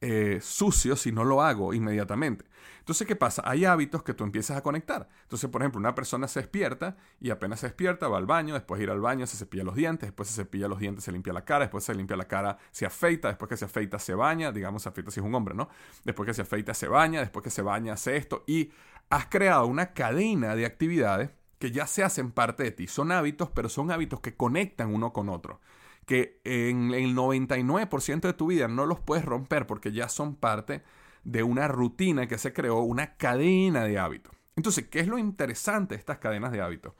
eh, 0.00 0.40
sucio 0.42 0.96
si 0.96 1.12
no 1.12 1.24
lo 1.24 1.42
hago 1.42 1.74
inmediatamente. 1.74 2.46
Entonces, 2.78 3.06
¿qué 3.06 3.14
pasa? 3.14 3.42
Hay 3.44 3.66
hábitos 3.66 4.02
que 4.02 4.14
tú 4.14 4.24
empiezas 4.24 4.56
a 4.56 4.62
conectar. 4.62 5.08
Entonces, 5.22 5.48
por 5.50 5.60
ejemplo, 5.60 5.78
una 5.78 5.94
persona 5.94 6.26
se 6.26 6.40
despierta 6.40 6.96
y 7.20 7.30
apenas 7.30 7.60
se 7.60 7.66
despierta, 7.66 8.08
va 8.08 8.18
al 8.18 8.26
baño, 8.26 8.54
después 8.54 8.78
de 8.78 8.84
ir 8.84 8.90
al 8.90 9.00
baño 9.00 9.26
se 9.26 9.36
cepilla 9.36 9.62
los 9.62 9.76
dientes, 9.76 10.08
después 10.08 10.28
se 10.28 10.42
cepilla 10.42 10.66
los 10.66 10.78
dientes, 10.78 11.04
se 11.04 11.12
limpia 11.12 11.32
la 11.32 11.44
cara, 11.44 11.66
después 11.66 11.84
se 11.84 11.94
limpia 11.94 12.16
la 12.16 12.24
cara, 12.24 12.58
se 12.72 12.86
afeita, 12.86 13.28
después 13.28 13.48
que 13.48 13.56
se 13.56 13.66
afeita 13.66 13.98
se 13.98 14.14
baña, 14.14 14.50
digamos, 14.50 14.82
se 14.82 14.88
afeita 14.88 15.10
si 15.10 15.20
es 15.20 15.26
un 15.26 15.34
hombre, 15.34 15.54
¿no? 15.54 15.68
Después 16.04 16.26
que 16.26 16.34
se 16.34 16.42
afeita 16.42 16.74
se 16.74 16.88
baña, 16.88 17.20
después 17.20 17.44
que 17.44 17.50
se 17.50 17.62
baña 17.62 17.92
hace 17.92 18.16
esto 18.16 18.42
y 18.46 18.72
has 19.10 19.26
creado 19.26 19.66
una 19.66 19.92
cadena 19.92 20.56
de 20.56 20.64
actividades 20.64 21.30
que 21.58 21.72
ya 21.72 21.86
se 21.86 22.02
hacen 22.02 22.32
parte 22.32 22.62
de 22.62 22.70
ti. 22.70 22.86
Son 22.86 23.12
hábitos, 23.12 23.50
pero 23.50 23.68
son 23.68 23.90
hábitos 23.90 24.20
que 24.20 24.36
conectan 24.36 24.94
uno 24.94 25.12
con 25.12 25.28
otro. 25.28 25.60
Que 26.06 26.40
en 26.44 26.94
el 26.94 27.14
99% 27.14 28.20
de 28.20 28.32
tu 28.32 28.46
vida 28.46 28.66
no 28.66 28.86
los 28.86 29.00
puedes 29.00 29.24
romper 29.24 29.66
porque 29.66 29.92
ya 29.92 30.08
son 30.08 30.36
parte 30.36 30.82
de 31.22 31.42
una 31.42 31.68
rutina 31.68 32.26
que 32.26 32.38
se 32.38 32.52
creó, 32.52 32.78
una 32.78 33.16
cadena 33.16 33.84
de 33.84 33.98
hábitos. 33.98 34.34
Entonces, 34.56 34.88
¿qué 34.88 35.00
es 35.00 35.06
lo 35.06 35.18
interesante 35.18 35.94
de 35.94 35.98
estas 35.98 36.18
cadenas 36.18 36.52
de 36.52 36.62
hábitos? 36.62 36.94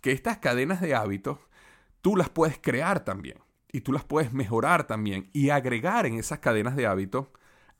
Que 0.00 0.12
estas 0.12 0.38
cadenas 0.38 0.80
de 0.80 0.94
hábitos 0.94 1.38
tú 2.00 2.14
las 2.14 2.28
puedes 2.28 2.58
crear 2.58 3.04
también 3.04 3.38
y 3.72 3.80
tú 3.80 3.92
las 3.92 4.04
puedes 4.04 4.32
mejorar 4.32 4.86
también 4.86 5.28
y 5.32 5.50
agregar 5.50 6.06
en 6.06 6.14
esas 6.18 6.38
cadenas 6.38 6.76
de 6.76 6.86
hábitos 6.86 7.28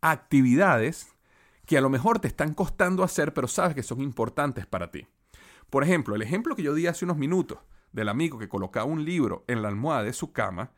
actividades 0.01 1.14
que 1.67 1.79
a 1.79 1.81
lo 1.81 1.91
mejor 1.91 2.19
te 2.19 2.29
están 2.29 2.55
costando 2.55 3.03
hacer, 3.03 3.33
pero 3.33 3.49
sabes 3.49 3.75
que 3.75 3.83
son 3.83 4.01
importantes 4.01 4.67
para 4.67 4.91
ti. 4.91 5.07
Por 5.71 5.83
ejemplo, 5.83 6.15
el 6.15 6.23
ejemplo 6.23 6.55
que 6.55 6.63
yo 6.63 6.75
di 6.75 6.87
hace 6.87 7.05
unos 7.05 7.17
minutos 7.17 7.59
del 7.93 8.09
amigo 8.09 8.39
que 8.39 8.49
colocaba 8.49 8.87
un 8.87 9.05
libro 9.05 9.45
en 9.47 9.63
la 9.63 9.69
almohada 9.69 10.03
de 10.03 10.13
su 10.13 10.33
cama, 10.33 10.73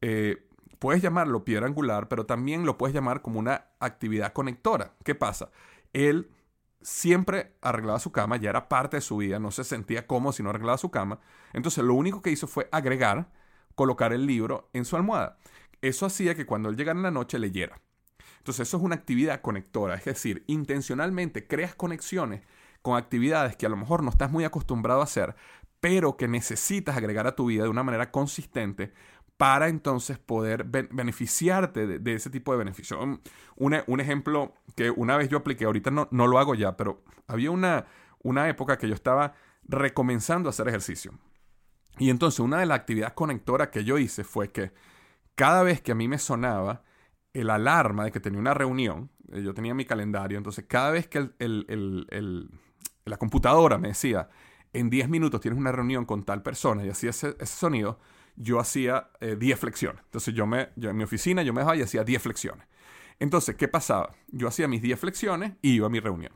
eh, 0.00 0.48
puedes 0.78 1.02
llamarlo 1.02 1.44
piedra 1.44 1.66
angular, 1.66 2.08
pero 2.08 2.26
también 2.26 2.64
lo 2.64 2.78
puedes 2.78 2.94
llamar 2.94 3.22
como 3.22 3.38
una 3.38 3.66
actividad 3.80 4.32
conectora. 4.32 4.94
¿Qué 5.04 5.14
pasa? 5.14 5.50
Él 5.92 6.30
siempre 6.80 7.56
arreglaba 7.62 7.98
su 7.98 8.12
cama, 8.12 8.36
ya 8.36 8.50
era 8.50 8.68
parte 8.68 8.96
de 8.96 9.00
su 9.00 9.16
vida, 9.16 9.38
no 9.38 9.50
se 9.50 9.64
sentía 9.64 10.06
cómodo 10.06 10.32
si 10.32 10.42
no 10.42 10.50
arreglaba 10.50 10.78
su 10.78 10.90
cama. 10.90 11.20
Entonces 11.52 11.84
lo 11.84 11.94
único 11.94 12.20
que 12.22 12.30
hizo 12.30 12.46
fue 12.46 12.68
agregar, 12.72 13.30
colocar 13.74 14.12
el 14.12 14.26
libro 14.26 14.68
en 14.72 14.84
su 14.84 14.96
almohada. 14.96 15.38
Eso 15.80 16.06
hacía 16.06 16.34
que 16.34 16.46
cuando 16.46 16.68
él 16.68 16.76
llegara 16.76 16.98
en 16.98 17.04
la 17.04 17.10
noche 17.10 17.38
leyera. 17.38 17.80
Entonces 18.42 18.66
eso 18.66 18.76
es 18.76 18.82
una 18.82 18.96
actividad 18.96 19.40
conectora, 19.40 19.94
es 19.94 20.04
decir, 20.04 20.42
intencionalmente 20.48 21.46
creas 21.46 21.76
conexiones 21.76 22.42
con 22.82 22.96
actividades 22.96 23.54
que 23.54 23.66
a 23.66 23.68
lo 23.68 23.76
mejor 23.76 24.02
no 24.02 24.10
estás 24.10 24.32
muy 24.32 24.42
acostumbrado 24.42 25.00
a 25.00 25.04
hacer, 25.04 25.36
pero 25.78 26.16
que 26.16 26.26
necesitas 26.26 26.96
agregar 26.96 27.28
a 27.28 27.36
tu 27.36 27.46
vida 27.46 27.62
de 27.62 27.68
una 27.68 27.84
manera 27.84 28.10
consistente 28.10 28.92
para 29.36 29.68
entonces 29.68 30.18
poder 30.18 30.64
beneficiarte 30.64 32.00
de, 32.00 32.14
ese 32.14 32.30
tipo 32.30 32.50
de 32.50 32.58
beneficio. 32.58 33.00
Un, 33.00 33.20
un, 33.86 34.00
ejemplo 34.00 34.54
que 34.74 34.90
una 34.90 35.16
vez 35.16 35.28
yo 35.28 35.38
apliqué, 35.38 35.66
ahorita 35.66 35.92
no, 35.92 36.08
no 36.10 36.26
lo 36.26 36.40
hago 36.40 36.56
ya, 36.56 36.76
pero 36.76 37.04
había 37.28 37.52
una, 37.52 37.86
una 38.24 38.48
época 38.48 38.76
que 38.76 38.88
yo 38.88 38.94
estaba 38.94 39.34
recomenzando 39.62 40.48
a 40.48 40.50
hacer 40.50 40.66
ejercicio. 40.66 41.12
Y 41.96 42.10
entonces 42.10 42.40
una 42.40 42.58
de 42.58 42.66
las 42.66 42.80
actividades 42.80 43.14
conectoras 43.14 43.68
que 43.68 43.84
yo 43.84 43.98
hice 43.98 44.24
fue 44.24 44.50
que 44.50 44.72
cada 45.36 45.62
vez 45.62 45.80
que 45.80 45.92
a 45.92 45.94
mí 45.94 46.08
me 46.08 46.18
sonaba 46.18 46.82
el 47.32 47.50
alarma 47.50 48.04
de 48.04 48.12
que 48.12 48.20
tenía 48.20 48.38
una 48.38 48.54
reunión, 48.54 49.10
eh, 49.32 49.42
yo 49.42 49.54
tenía 49.54 49.74
mi 49.74 49.84
calendario, 49.84 50.38
entonces 50.38 50.64
cada 50.68 50.90
vez 50.90 51.08
que 51.08 51.30
la 53.04 53.16
computadora 53.16 53.78
me 53.78 53.88
decía, 53.88 54.28
en 54.72 54.90
10 54.90 55.08
minutos 55.08 55.40
tienes 55.40 55.58
una 55.58 55.72
reunión 55.72 56.04
con 56.04 56.24
tal 56.24 56.42
persona 56.42 56.84
y 56.84 56.88
hacía 56.88 57.10
ese, 57.10 57.34
sonido, 57.46 57.98
yo 58.36 58.58
hacía 58.58 59.10
10 59.20 59.42
eh, 59.42 59.56
flexiones. 59.56 60.02
Entonces 60.04 60.34
yo, 60.34 60.46
me, 60.46 60.70
en 60.76 60.96
mi 60.96 61.04
oficina 61.04 61.42
yo 61.42 61.52
me 61.52 61.60
dejaba 61.60 61.76
y 61.76 61.82
hacía 61.82 62.04
10 62.04 62.22
flexiones. 62.22 62.66
Entonces, 63.18 63.54
¿qué 63.56 63.68
pasaba? 63.68 64.14
Yo 64.28 64.48
hacía 64.48 64.66
mis 64.68 64.82
10 64.82 64.98
flexiones 64.98 65.52
y 65.60 65.74
iba 65.74 65.86
a 65.86 65.90
mi 65.90 66.00
reunión. 66.00 66.32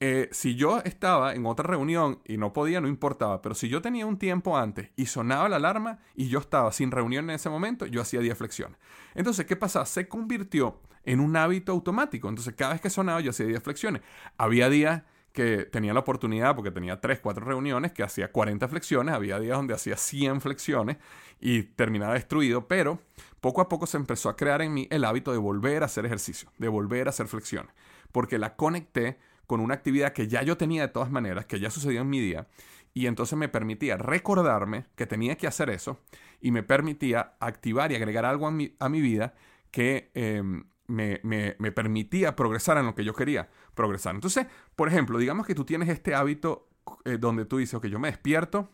Eh, 0.00 0.28
si 0.30 0.54
yo 0.54 0.78
estaba 0.84 1.34
en 1.34 1.44
otra 1.44 1.66
reunión 1.66 2.20
y 2.24 2.36
no 2.36 2.52
podía, 2.52 2.80
no 2.80 2.86
importaba, 2.86 3.42
pero 3.42 3.56
si 3.56 3.68
yo 3.68 3.82
tenía 3.82 4.06
un 4.06 4.16
tiempo 4.16 4.56
antes 4.56 4.90
y 4.94 5.06
sonaba 5.06 5.48
la 5.48 5.56
alarma 5.56 5.98
y 6.14 6.28
yo 6.28 6.38
estaba 6.38 6.70
sin 6.70 6.92
reunión 6.92 7.24
en 7.24 7.34
ese 7.34 7.50
momento, 7.50 7.84
yo 7.86 8.00
hacía 8.00 8.20
10 8.20 8.38
flexiones. 8.38 8.78
Entonces, 9.16 9.44
¿qué 9.46 9.56
pasaba? 9.56 9.86
Se 9.86 10.06
convirtió 10.06 10.80
en 11.04 11.18
un 11.18 11.36
hábito 11.36 11.72
automático. 11.72 12.28
Entonces, 12.28 12.54
cada 12.54 12.72
vez 12.74 12.80
que 12.80 12.90
sonaba, 12.90 13.20
yo 13.20 13.30
hacía 13.30 13.46
10 13.46 13.62
flexiones. 13.62 14.02
Había 14.36 14.68
días 14.70 15.02
que 15.32 15.64
tenía 15.64 15.92
la 15.92 16.00
oportunidad, 16.00 16.54
porque 16.54 16.70
tenía 16.70 17.00
3, 17.00 17.20
4 17.20 17.44
reuniones, 17.44 17.92
que 17.92 18.02
hacía 18.02 18.30
40 18.30 18.68
flexiones, 18.68 19.14
había 19.14 19.38
días 19.38 19.56
donde 19.56 19.74
hacía 19.74 19.96
100 19.96 20.40
flexiones 20.40 20.96
y 21.40 21.62
terminaba 21.62 22.14
destruido, 22.14 22.66
pero 22.66 23.00
poco 23.40 23.60
a 23.60 23.68
poco 23.68 23.86
se 23.86 23.96
empezó 23.96 24.28
a 24.28 24.36
crear 24.36 24.62
en 24.62 24.74
mí 24.74 24.88
el 24.90 25.04
hábito 25.04 25.32
de 25.32 25.38
volver 25.38 25.82
a 25.82 25.86
hacer 25.86 26.06
ejercicio, 26.06 26.50
de 26.58 26.68
volver 26.68 27.06
a 27.06 27.10
hacer 27.10 27.28
flexiones, 27.28 27.72
porque 28.10 28.38
la 28.38 28.56
conecté 28.56 29.18
con 29.48 29.60
una 29.60 29.74
actividad 29.74 30.12
que 30.12 30.28
ya 30.28 30.42
yo 30.42 30.56
tenía 30.56 30.82
de 30.82 30.92
todas 30.92 31.10
maneras, 31.10 31.46
que 31.46 31.58
ya 31.58 31.70
sucedió 31.70 32.02
en 32.02 32.10
mi 32.10 32.20
día, 32.20 32.46
y 32.94 33.06
entonces 33.06 33.36
me 33.36 33.48
permitía 33.48 33.96
recordarme 33.96 34.84
que 34.94 35.06
tenía 35.06 35.36
que 35.36 35.46
hacer 35.46 35.70
eso 35.70 35.98
y 36.40 36.52
me 36.52 36.62
permitía 36.62 37.32
activar 37.40 37.90
y 37.90 37.96
agregar 37.96 38.24
algo 38.24 38.46
a 38.46 38.50
mi, 38.50 38.76
a 38.78 38.88
mi 38.88 39.00
vida 39.00 39.34
que 39.70 40.10
em, 40.14 40.64
me, 40.86 41.72
permitía 41.72 42.36
progresar 42.36 42.76
en 42.76 42.86
lo 42.86 42.94
que 42.94 43.04
yo 43.04 43.14
quería 43.14 43.48
progresar. 43.74 44.14
Entonces, 44.14 44.46
por 44.76 44.88
ejemplo, 44.88 45.18
digamos 45.18 45.46
que 45.46 45.54
tú 45.54 45.64
tienes 45.64 45.88
este 45.88 46.14
hábito 46.14 46.68
eh, 47.04 47.16
donde 47.18 47.46
tú 47.46 47.56
dices, 47.56 47.74
ok, 47.74 47.86
yo 47.86 47.98
me 47.98 48.08
despierto, 48.08 48.70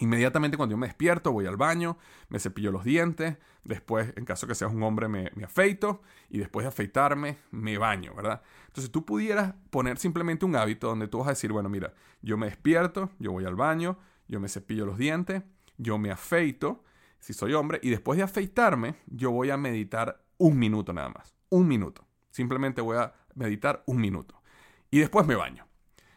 Inmediatamente 0.00 0.56
cuando 0.56 0.72
yo 0.72 0.78
me 0.78 0.88
despierto, 0.88 1.32
voy 1.32 1.46
al 1.46 1.56
baño, 1.56 1.96
me 2.28 2.40
cepillo 2.40 2.72
los 2.72 2.84
dientes, 2.84 3.36
después, 3.62 4.12
en 4.16 4.24
caso 4.24 4.46
que 4.46 4.54
seas 4.54 4.72
un 4.72 4.82
hombre, 4.82 5.08
me, 5.08 5.30
afeito 5.44 6.02
y 6.28 6.38
después 6.38 6.64
de 6.64 6.68
afeitarme, 6.68 7.38
me 7.52 7.78
baño, 7.78 8.12
¿verdad? 8.14 8.42
Entonces 8.66 8.90
tú 8.90 9.04
pudieras 9.04 9.54
poner 9.70 9.98
simplemente 9.98 10.44
un 10.44 10.56
hábito 10.56 10.88
donde 10.88 11.06
tú 11.06 11.18
vas 11.18 11.28
a 11.28 11.30
decir, 11.30 11.52
bueno, 11.52 11.68
mira, 11.68 11.94
yo 12.22 12.36
me 12.36 12.46
despierto, 12.46 13.10
yo 13.18 13.30
voy 13.30 13.44
al 13.44 13.54
baño, 13.54 13.98
yo 14.26 14.40
me 14.40 14.48
cepillo 14.48 14.84
los 14.84 14.98
dientes, 14.98 15.42
yo 15.76 15.96
me 15.98 16.10
afeito, 16.10 16.82
si 17.20 17.32
soy 17.32 17.54
hombre, 17.54 17.78
y 17.82 17.90
después 17.90 18.16
de 18.16 18.24
afeitarme, 18.24 18.96
yo 19.06 19.30
voy 19.30 19.50
a 19.50 19.56
meditar 19.56 20.24
un 20.38 20.58
minuto 20.58 20.92
nada 20.92 21.08
más, 21.08 21.34
un 21.50 21.68
minuto. 21.68 22.06
Simplemente 22.30 22.80
voy 22.80 22.96
a 22.96 23.14
meditar 23.34 23.84
un 23.86 24.00
minuto. 24.00 24.42
Y 24.90 24.98
después 24.98 25.26
me 25.26 25.36
baño. 25.36 25.66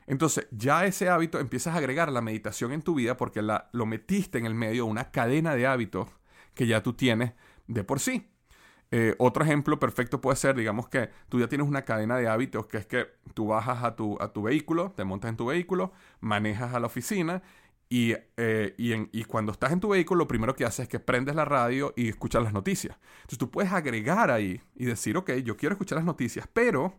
Entonces, 0.07 0.47
ya 0.51 0.85
ese 0.85 1.09
hábito 1.09 1.39
empiezas 1.39 1.75
a 1.75 1.77
agregar 1.77 2.11
la 2.11 2.21
meditación 2.21 2.71
en 2.71 2.81
tu 2.81 2.95
vida 2.95 3.17
porque 3.17 3.41
la, 3.41 3.69
lo 3.73 3.85
metiste 3.85 4.37
en 4.37 4.45
el 4.45 4.55
medio 4.55 4.85
de 4.85 4.89
una 4.89 5.11
cadena 5.11 5.53
de 5.53 5.67
hábitos 5.67 6.07
que 6.53 6.65
ya 6.65 6.81
tú 6.81 6.93
tienes 6.93 7.33
de 7.67 7.83
por 7.83 7.99
sí. 7.99 8.29
Eh, 8.89 9.15
otro 9.19 9.43
ejemplo 9.43 9.77
perfecto 9.79 10.21
puede 10.21 10.37
ser, 10.37 10.55
digamos 10.55 10.87
que 10.87 11.09
tú 11.27 11.41
ya 11.41 11.49
tienes 11.49 11.67
una 11.67 11.83
cadena 11.83 12.17
de 12.17 12.29
hábitos 12.29 12.67
que 12.67 12.77
es 12.77 12.85
que 12.85 13.07
tú 13.33 13.47
bajas 13.47 13.83
a 13.83 13.97
tu, 13.97 14.17
a 14.21 14.31
tu 14.31 14.43
vehículo, 14.43 14.93
te 14.95 15.03
montas 15.03 15.29
en 15.29 15.35
tu 15.35 15.47
vehículo, 15.47 15.91
manejas 16.21 16.73
a 16.73 16.79
la 16.79 16.87
oficina 16.87 17.43
y, 17.89 18.13
eh, 18.37 18.75
y, 18.77 18.93
y, 19.17 19.23
cuando 19.25 19.51
estás 19.51 19.71
en 19.71 19.79
tu 19.81 19.89
vehículo, 19.89 20.19
lo 20.19 20.27
primero 20.27 20.55
que 20.55 20.65
haces 20.65 20.81
es 20.81 20.89
que 20.89 20.99
prendes 20.99 21.35
la 21.35 21.45
radio 21.45 21.93
y 21.95 22.09
escuchas 22.09 22.43
las 22.43 22.53
noticias. 22.53 22.97
Entonces 23.17 23.39
tú 23.39 23.49
puedes 23.49 23.71
agregar 23.71 24.31
ahí 24.31 24.61
y 24.75 24.85
decir, 24.85 25.17
ok, 25.17 25.31
yo 25.43 25.55
quiero 25.57 25.73
escuchar 25.73 25.97
las 25.97 26.05
noticias, 26.05 26.47
pero 26.51 26.97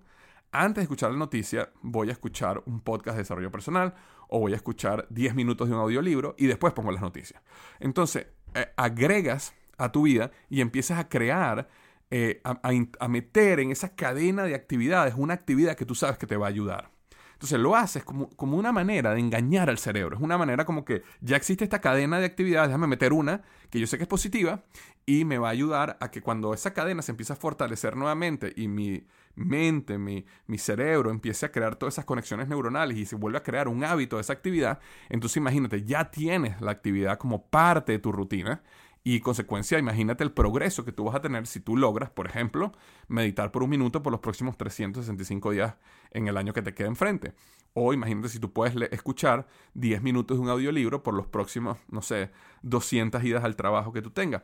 antes 0.52 0.76
de 0.76 0.82
escuchar 0.82 1.11
la 1.11 1.18
noticia, 1.18 1.70
voy 1.82 2.08
a 2.08 2.12
escuchar 2.12 2.62
un 2.66 2.80
podcast 2.80 3.16
de 3.16 3.22
desarrollo 3.22 3.50
personal 3.50 3.94
o 4.28 4.40
voy 4.40 4.52
a 4.52 4.56
escuchar 4.56 5.06
10 5.11 5.34
minutos 5.34 5.68
de 5.68 5.74
un 5.74 5.80
audiolibro 5.80 6.34
y 6.38 6.46
después 6.46 6.72
pongo 6.72 6.92
las 6.92 7.02
noticias. 7.02 7.42
Entonces, 7.80 8.26
eh, 8.54 8.72
agregas 8.76 9.54
a 9.76 9.92
tu 9.92 10.02
vida 10.02 10.30
y 10.48 10.61
empiezas 10.61 10.98
a 10.98 11.08
crear, 11.08 11.68
eh, 12.11 12.40
a 12.42 13.08
meter 13.08 13.61
en 13.61 13.70
esa 13.70 13.94
cadena 13.94 14.44
de 14.44 14.54
actividades 14.54 15.14
una 15.16 15.34
actividad 15.34 15.76
que 15.76 15.84
tú 15.84 15.94
sabes 15.94 16.18
que 16.18 16.26
te 16.26 16.37
va 16.37 16.46
a 16.46 16.50
ayudar. 16.50 16.90
Entonces 17.38 17.61
lo 17.61 17.77
haces 17.77 18.03
como, 18.03 18.29
como 18.31 18.57
una 18.57 18.72
manera 18.72 19.14
de 19.14 19.20
engañar 19.20 19.70
al 19.70 19.79
cerebro. 19.79 20.16
Es 20.16 20.22
una 20.22 20.37
manera 20.37 20.64
como 20.64 20.85
que 20.85 21.05
ya 21.20 21.37
existe 21.37 21.62
esta 21.62 21.81
cadena 21.81 22.18
de 22.18 22.27
actividades, 22.27 22.68
déjame 22.70 22.88
meter 22.88 23.12
una 23.12 23.42
que 23.70 23.79
yo 23.79 23.87
sé 23.87 23.96
que 23.96 24.03
es 24.03 24.09
positiva 24.09 24.64
y 25.07 25.24
me 25.24 25.38
va 25.38 25.46
a 25.46 25.53
ayudar 25.53 25.96
a 26.01 26.11
que 26.11 26.20
cuando 26.20 26.53
esa 26.53 26.74
cadena 26.74 27.01
se 27.01 27.12
empiece 27.12 27.33
a 27.33 27.37
fortalecer 27.37 27.94
nuevamente 27.94 28.53
y 28.57 28.66
mi 28.66 29.07
mente, 29.37 29.98
mi, 29.98 30.27
mi 30.48 30.59
cerebro 30.59 31.12
empiece 31.12 31.46
a 31.46 31.53
crear 31.53 31.77
todas 31.77 31.94
esas 31.94 32.05
conexiones 32.05 32.48
neuronales 32.48 32.98
y 32.98 33.07
se 33.07 33.14
vuelve 33.14 33.38
a 33.38 33.44
crear 33.44 33.68
un 33.68 33.85
hábito 33.85 34.16
de 34.16 34.22
esa 34.22 34.33
actividad, 34.33 34.81
entonces 35.09 35.37
imagínate, 35.37 35.85
ya 35.85 36.11
tienes 36.11 36.61
la 36.61 36.72
actividad 36.72 37.18
como 37.18 37.44
parte 37.46 37.92
de 37.92 37.98
tu 38.01 38.11
rutina 38.11 38.62
y 39.04 39.20
consecuencia, 39.20 39.78
imagínate 39.78 40.24
el 40.24 40.32
progreso 40.32 40.84
que 40.84 40.92
tú 40.92 41.04
vas 41.04 41.14
a 41.14 41.20
tener 41.20 41.46
si 41.46 41.61
tú 41.61 41.76
logras, 41.76 42.11
por 42.11 42.26
ejemplo, 42.26 42.72
meditar 43.06 43.52
por 43.52 43.62
un 43.62 43.70
minuto 43.70 44.02
por 44.02 44.12
los 44.12 44.20
próximos 44.20 44.56
365 44.56 45.52
días 45.52 45.76
en 46.11 46.28
el 46.28 46.37
año 46.37 46.52
que 46.52 46.62
te 46.62 46.74
queda 46.74 46.88
enfrente. 46.88 47.32
O 47.74 47.92
imagínate 47.92 48.28
si 48.28 48.38
tú 48.38 48.52
puedes 48.52 48.74
escuchar 48.92 49.46
10 49.74 50.02
minutos 50.02 50.37
de 50.37 50.42
un 50.42 50.48
audiolibro 50.48 51.02
por 51.02 51.14
los 51.14 51.26
próximos, 51.26 51.78
no 51.88 52.02
sé, 52.02 52.30
200 52.62 53.22
idas 53.24 53.44
al 53.44 53.56
trabajo 53.56 53.92
que 53.92 54.02
tú 54.02 54.11
tengas. 54.11 54.42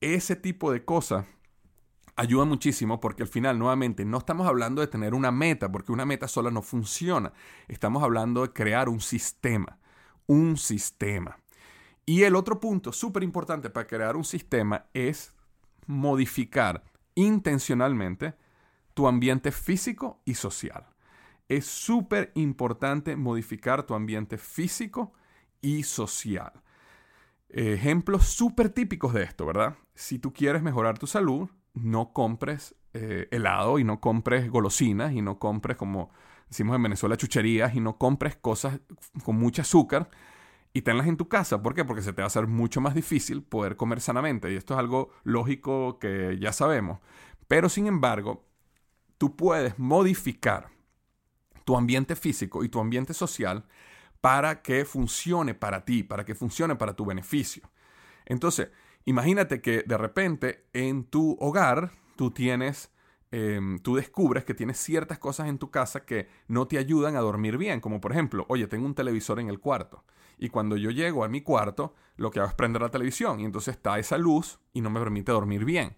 Ese 0.00 0.36
tipo 0.36 0.70
de 0.70 0.84
cosas 0.84 1.24
ayuda 2.18 2.44
muchísimo 2.44 3.00
porque 3.00 3.22
al 3.22 3.28
final, 3.28 3.58
nuevamente, 3.58 4.04
no 4.04 4.18
estamos 4.18 4.46
hablando 4.46 4.80
de 4.80 4.88
tener 4.88 5.14
una 5.14 5.30
meta, 5.30 5.70
porque 5.70 5.92
una 5.92 6.04
meta 6.04 6.28
sola 6.28 6.50
no 6.50 6.62
funciona. 6.62 7.32
Estamos 7.68 8.02
hablando 8.02 8.42
de 8.42 8.52
crear 8.52 8.88
un 8.88 9.00
sistema. 9.00 9.78
Un 10.26 10.56
sistema. 10.56 11.38
Y 12.08 12.22
el 12.22 12.36
otro 12.36 12.58
punto 12.58 12.90
súper 12.90 13.22
importante 13.22 13.68
para 13.68 13.86
crear 13.86 14.16
un 14.16 14.24
sistema 14.24 14.86
es 14.94 15.34
modificar 15.86 16.82
intencionalmente 17.14 18.34
tu 18.94 19.06
ambiente 19.06 19.52
físico 19.52 20.22
y 20.24 20.32
social. 20.32 20.86
Es 21.50 21.66
súper 21.66 22.32
importante 22.34 23.14
modificar 23.14 23.82
tu 23.82 23.92
ambiente 23.92 24.38
físico 24.38 25.12
y 25.60 25.82
social. 25.82 26.50
Ejemplos 27.50 28.24
súper 28.24 28.70
típicos 28.70 29.12
de 29.12 29.24
esto, 29.24 29.44
¿verdad? 29.44 29.76
Si 29.94 30.18
tú 30.18 30.32
quieres 30.32 30.62
mejorar 30.62 30.98
tu 30.98 31.06
salud, 31.06 31.50
no 31.74 32.14
compres 32.14 32.74
eh, 32.94 33.28
helado 33.30 33.78
y 33.78 33.84
no 33.84 34.00
compres 34.00 34.50
golosinas 34.50 35.12
y 35.12 35.20
no 35.20 35.38
compres, 35.38 35.76
como 35.76 36.10
decimos 36.48 36.74
en 36.74 36.84
Venezuela, 36.84 37.18
chucherías 37.18 37.74
y 37.74 37.80
no 37.80 37.98
compres 37.98 38.34
cosas 38.34 38.80
con 39.24 39.36
mucho 39.36 39.60
azúcar 39.60 40.08
y 40.72 40.82
tenlas 40.82 41.06
en 41.06 41.16
tu 41.16 41.28
casa. 41.28 41.62
¿Por 41.62 41.74
qué? 41.74 41.84
Porque 41.84 42.02
se 42.02 42.12
te 42.12 42.22
va 42.22 42.26
a 42.26 42.28
hacer 42.28 42.46
mucho 42.46 42.80
más 42.80 42.94
difícil 42.94 43.42
poder 43.42 43.76
comer 43.76 44.00
sanamente. 44.00 44.52
Y 44.52 44.56
esto 44.56 44.74
es 44.74 44.80
algo 44.80 45.10
lógico 45.24 45.98
que 45.98 46.38
ya 46.40 46.52
sabemos. 46.52 47.00
Pero 47.46 47.68
sin 47.68 47.86
embargo, 47.86 48.44
tú 49.16 49.36
puedes 49.36 49.78
modificar 49.78 50.70
tu 51.64 51.76
ambiente 51.76 52.16
físico 52.16 52.64
y 52.64 52.68
tu 52.68 52.80
ambiente 52.80 53.12
social 53.12 53.64
para 54.20 54.62
que 54.62 54.84
funcione 54.84 55.54
para 55.54 55.84
ti, 55.84 56.02
para 56.02 56.24
que 56.24 56.34
funcione 56.34 56.76
para 56.76 56.94
tu 56.94 57.04
beneficio. 57.04 57.70
Entonces, 58.26 58.68
imagínate 59.04 59.60
que 59.60 59.82
de 59.86 59.96
repente 59.96 60.66
en 60.72 61.04
tu 61.04 61.36
hogar 61.40 61.92
tú 62.16 62.30
tienes, 62.30 62.90
em, 63.30 63.78
tú 63.78 63.96
descubres 63.96 64.44
que 64.44 64.54
tienes 64.54 64.78
ciertas 64.78 65.18
cosas 65.18 65.48
en 65.48 65.58
tu 65.58 65.70
casa 65.70 66.04
que 66.04 66.28
no 66.46 66.66
te 66.66 66.78
ayudan 66.78 67.16
a 67.16 67.20
dormir 67.20 67.58
bien, 67.58 67.80
como 67.80 68.00
por 68.00 68.12
ejemplo, 68.12 68.44
oye, 68.48 68.66
tengo 68.66 68.86
un 68.86 68.94
televisor 68.94 69.38
en 69.40 69.48
el 69.48 69.60
cuarto. 69.60 70.04
Y 70.38 70.48
cuando 70.48 70.76
yo 70.76 70.90
llego 70.90 71.24
a 71.24 71.28
mi 71.28 71.40
cuarto, 71.40 71.94
lo 72.16 72.30
que 72.30 72.40
hago 72.40 72.48
es 72.48 72.54
prender 72.54 72.82
la 72.82 72.90
televisión 72.90 73.40
y 73.40 73.44
entonces 73.44 73.76
está 73.76 73.98
esa 73.98 74.18
luz 74.18 74.60
y 74.72 74.80
no 74.80 74.90
me 74.90 75.00
permite 75.00 75.32
dormir 75.32 75.64
bien. 75.64 75.96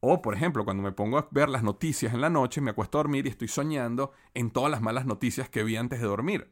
O, 0.00 0.20
por 0.20 0.34
ejemplo, 0.34 0.64
cuando 0.64 0.82
me 0.82 0.92
pongo 0.92 1.18
a 1.18 1.28
ver 1.30 1.48
las 1.48 1.62
noticias 1.62 2.12
en 2.12 2.20
la 2.20 2.28
noche, 2.28 2.60
me 2.60 2.70
acuesto 2.70 2.98
a 2.98 3.02
dormir 3.02 3.26
y 3.26 3.30
estoy 3.30 3.48
soñando 3.48 4.12
en 4.34 4.50
todas 4.50 4.70
las 4.70 4.82
malas 4.82 5.06
noticias 5.06 5.48
que 5.48 5.62
vi 5.64 5.76
antes 5.76 6.00
de 6.00 6.06
dormir. 6.06 6.50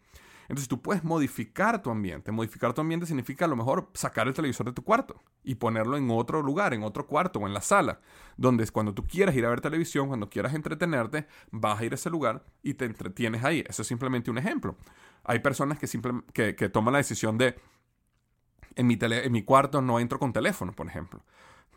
Entonces 0.52 0.68
tú 0.68 0.82
puedes 0.82 1.02
modificar 1.02 1.80
tu 1.80 1.88
ambiente. 1.88 2.30
Modificar 2.30 2.74
tu 2.74 2.82
ambiente 2.82 3.06
significa 3.06 3.46
a 3.46 3.48
lo 3.48 3.56
mejor 3.56 3.88
sacar 3.94 4.28
el 4.28 4.34
televisor 4.34 4.66
de 4.66 4.74
tu 4.74 4.84
cuarto 4.84 5.18
y 5.42 5.54
ponerlo 5.54 5.96
en 5.96 6.10
otro 6.10 6.42
lugar, 6.42 6.74
en 6.74 6.82
otro 6.82 7.06
cuarto 7.06 7.38
o 7.38 7.46
en 7.46 7.54
la 7.54 7.62
sala, 7.62 8.00
donde 8.36 8.68
cuando 8.68 8.92
tú 8.92 9.06
quieras 9.06 9.34
ir 9.34 9.46
a 9.46 9.48
ver 9.48 9.62
televisión, 9.62 10.08
cuando 10.08 10.28
quieras 10.28 10.52
entretenerte, 10.52 11.26
vas 11.52 11.80
a 11.80 11.84
ir 11.86 11.92
a 11.92 11.94
ese 11.94 12.10
lugar 12.10 12.44
y 12.62 12.74
te 12.74 12.84
entretienes 12.84 13.42
ahí. 13.44 13.64
Eso 13.66 13.80
es 13.80 13.88
simplemente 13.88 14.30
un 14.30 14.36
ejemplo. 14.36 14.76
Hay 15.24 15.38
personas 15.38 15.78
que, 15.78 16.54
que, 16.54 16.68
toman 16.68 16.92
la 16.92 16.98
decisión 16.98 17.38
de 17.38 17.58
En 18.74 18.86
mi, 18.86 18.98
en 19.00 19.32
mi 19.32 19.44
cuarto 19.44 19.80
no 19.80 20.00
entro 20.00 20.18
con 20.18 20.34
teléfono, 20.34 20.72
por 20.72 20.86
ejemplo. 20.86 21.22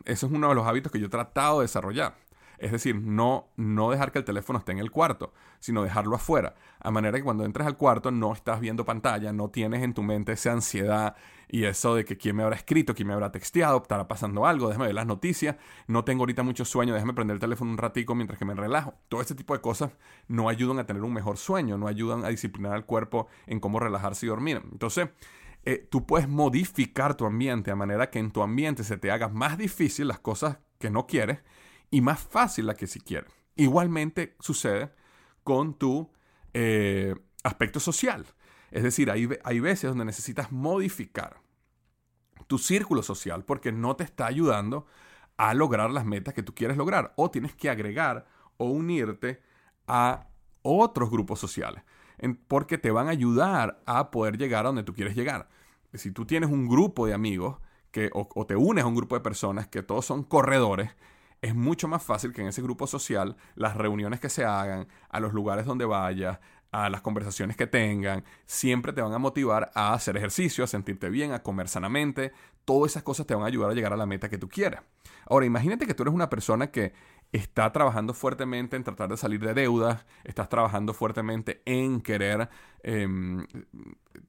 Eso 0.04 0.26
es 0.26 0.32
uno 0.32 0.50
de 0.50 0.54
los 0.54 0.66
hábitos 0.66 0.92
que 0.92 1.00
yo 1.00 1.06
he 1.06 1.08
tratado 1.08 1.60
de 1.60 1.64
desarrollar. 1.64 2.18
Es 2.58 2.72
decir, 2.72 2.96
no, 3.00 3.48
no 3.56 3.90
dejar 3.90 4.12
que 4.12 4.18
el 4.18 4.24
teléfono 4.24 4.58
esté 4.58 4.72
en 4.72 4.78
el 4.78 4.90
cuarto, 4.90 5.32
sino 5.60 5.82
dejarlo 5.82 6.16
afuera. 6.16 6.54
A 6.80 6.90
manera 6.90 7.18
que 7.18 7.24
cuando 7.24 7.44
entres 7.44 7.66
al 7.66 7.76
cuarto 7.76 8.10
no 8.10 8.32
estás 8.32 8.60
viendo 8.60 8.84
pantalla, 8.84 9.32
no 9.32 9.50
tienes 9.50 9.82
en 9.82 9.94
tu 9.94 10.02
mente 10.02 10.32
esa 10.32 10.52
ansiedad 10.52 11.16
y 11.48 11.64
eso 11.64 11.94
de 11.94 12.04
que 12.04 12.16
quién 12.16 12.36
me 12.36 12.42
habrá 12.42 12.56
escrito, 12.56 12.94
quién 12.94 13.08
me 13.08 13.14
habrá 13.14 13.30
texteado, 13.30 13.78
estará 13.82 14.08
pasando 14.08 14.46
algo, 14.46 14.68
déjame 14.68 14.86
ver 14.86 14.94
las 14.94 15.06
noticias, 15.06 15.56
no 15.86 16.04
tengo 16.04 16.22
ahorita 16.22 16.42
mucho 16.42 16.64
sueño, 16.64 16.94
déjame 16.94 17.14
prender 17.14 17.34
el 17.34 17.40
teléfono 17.40 17.70
un 17.70 17.78
ratico 17.78 18.14
mientras 18.14 18.38
que 18.38 18.44
me 18.44 18.54
relajo. 18.54 18.94
Todo 19.08 19.20
este 19.20 19.34
tipo 19.34 19.54
de 19.54 19.60
cosas 19.60 19.92
no 20.28 20.48
ayudan 20.48 20.78
a 20.78 20.86
tener 20.86 21.02
un 21.02 21.12
mejor 21.12 21.36
sueño, 21.36 21.78
no 21.78 21.86
ayudan 21.86 22.24
a 22.24 22.28
disciplinar 22.28 22.72
al 22.72 22.86
cuerpo 22.86 23.28
en 23.46 23.60
cómo 23.60 23.78
relajarse 23.80 24.26
y 24.26 24.28
dormir. 24.28 24.62
Entonces, 24.72 25.08
eh, 25.64 25.86
tú 25.90 26.06
puedes 26.06 26.28
modificar 26.28 27.16
tu 27.16 27.26
ambiente 27.26 27.70
de 27.70 27.76
manera 27.76 28.10
que 28.10 28.20
en 28.20 28.30
tu 28.30 28.42
ambiente 28.42 28.84
se 28.84 28.96
te 28.96 29.10
haga 29.10 29.28
más 29.28 29.58
difícil 29.58 30.08
las 30.08 30.20
cosas 30.20 30.58
que 30.78 30.90
no 30.90 31.06
quieres 31.06 31.40
y 31.90 32.00
más 32.00 32.20
fácil 32.20 32.66
la 32.66 32.74
que 32.74 32.86
si 32.86 33.00
quieres. 33.00 33.32
Igualmente 33.54 34.36
sucede 34.40 34.92
con 35.44 35.74
tu 35.74 36.10
eh, 36.52 37.14
aspecto 37.42 37.80
social. 37.80 38.26
Es 38.70 38.82
decir, 38.82 39.10
hay, 39.10 39.28
hay 39.44 39.60
veces 39.60 39.90
donde 39.90 40.04
necesitas 40.04 40.52
modificar 40.52 41.40
tu 42.46 42.58
círculo 42.58 43.02
social 43.02 43.44
porque 43.44 43.72
no 43.72 43.96
te 43.96 44.04
está 44.04 44.26
ayudando 44.26 44.86
a 45.36 45.54
lograr 45.54 45.90
las 45.90 46.04
metas 46.04 46.34
que 46.34 46.42
tú 46.42 46.54
quieres 46.54 46.76
lograr. 46.76 47.12
O 47.16 47.30
tienes 47.30 47.54
que 47.54 47.70
agregar 47.70 48.26
o 48.56 48.66
unirte 48.66 49.42
a 49.86 50.28
otros 50.62 51.10
grupos 51.10 51.38
sociales 51.38 51.82
porque 52.48 52.78
te 52.78 52.90
van 52.90 53.08
a 53.08 53.10
ayudar 53.10 53.82
a 53.86 54.10
poder 54.10 54.38
llegar 54.38 54.64
a 54.64 54.68
donde 54.68 54.82
tú 54.82 54.94
quieres 54.94 55.14
llegar. 55.14 55.48
Si 55.94 56.10
tú 56.10 56.26
tienes 56.26 56.50
un 56.50 56.66
grupo 56.66 57.06
de 57.06 57.14
amigos 57.14 57.58
que, 57.90 58.10
o 58.12 58.46
te 58.46 58.56
unes 58.56 58.84
a 58.84 58.86
un 58.86 58.94
grupo 58.94 59.14
de 59.14 59.20
personas 59.20 59.68
que 59.68 59.82
todos 59.82 60.04
son 60.04 60.22
corredores, 60.22 60.90
es 61.42 61.54
mucho 61.54 61.88
más 61.88 62.02
fácil 62.02 62.32
que 62.32 62.42
en 62.42 62.48
ese 62.48 62.62
grupo 62.62 62.86
social 62.86 63.36
las 63.54 63.76
reuniones 63.76 64.20
que 64.20 64.28
se 64.28 64.44
hagan, 64.44 64.88
a 65.08 65.20
los 65.20 65.32
lugares 65.32 65.66
donde 65.66 65.84
vayas, 65.84 66.38
a 66.72 66.90
las 66.90 67.00
conversaciones 67.00 67.56
que 67.56 67.66
tengan, 67.66 68.24
siempre 68.44 68.92
te 68.92 69.00
van 69.00 69.12
a 69.12 69.18
motivar 69.18 69.70
a 69.74 69.94
hacer 69.94 70.16
ejercicio, 70.16 70.64
a 70.64 70.66
sentirte 70.66 71.08
bien, 71.08 71.32
a 71.32 71.42
comer 71.42 71.68
sanamente. 71.68 72.32
Todas 72.64 72.92
esas 72.92 73.02
cosas 73.02 73.26
te 73.26 73.34
van 73.34 73.44
a 73.44 73.46
ayudar 73.46 73.70
a 73.70 73.74
llegar 73.74 73.92
a 73.92 73.96
la 73.96 74.06
meta 74.06 74.28
que 74.28 74.38
tú 74.38 74.48
quieras. 74.48 74.82
Ahora, 75.28 75.46
imagínate 75.46 75.86
que 75.86 75.94
tú 75.94 76.02
eres 76.02 76.14
una 76.14 76.28
persona 76.28 76.66
que 76.70 76.92
está 77.32 77.72
trabajando 77.72 78.14
fuertemente 78.14 78.76
en 78.76 78.84
tratar 78.84 79.08
de 79.08 79.16
salir 79.16 79.40
de 79.40 79.54
deudas, 79.54 80.04
estás 80.24 80.48
trabajando 80.48 80.92
fuertemente 80.94 81.62
en 81.64 82.00
querer 82.00 82.48
em, 82.82 83.46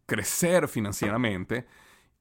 crecer 0.05 0.67
financieramente 0.67 1.67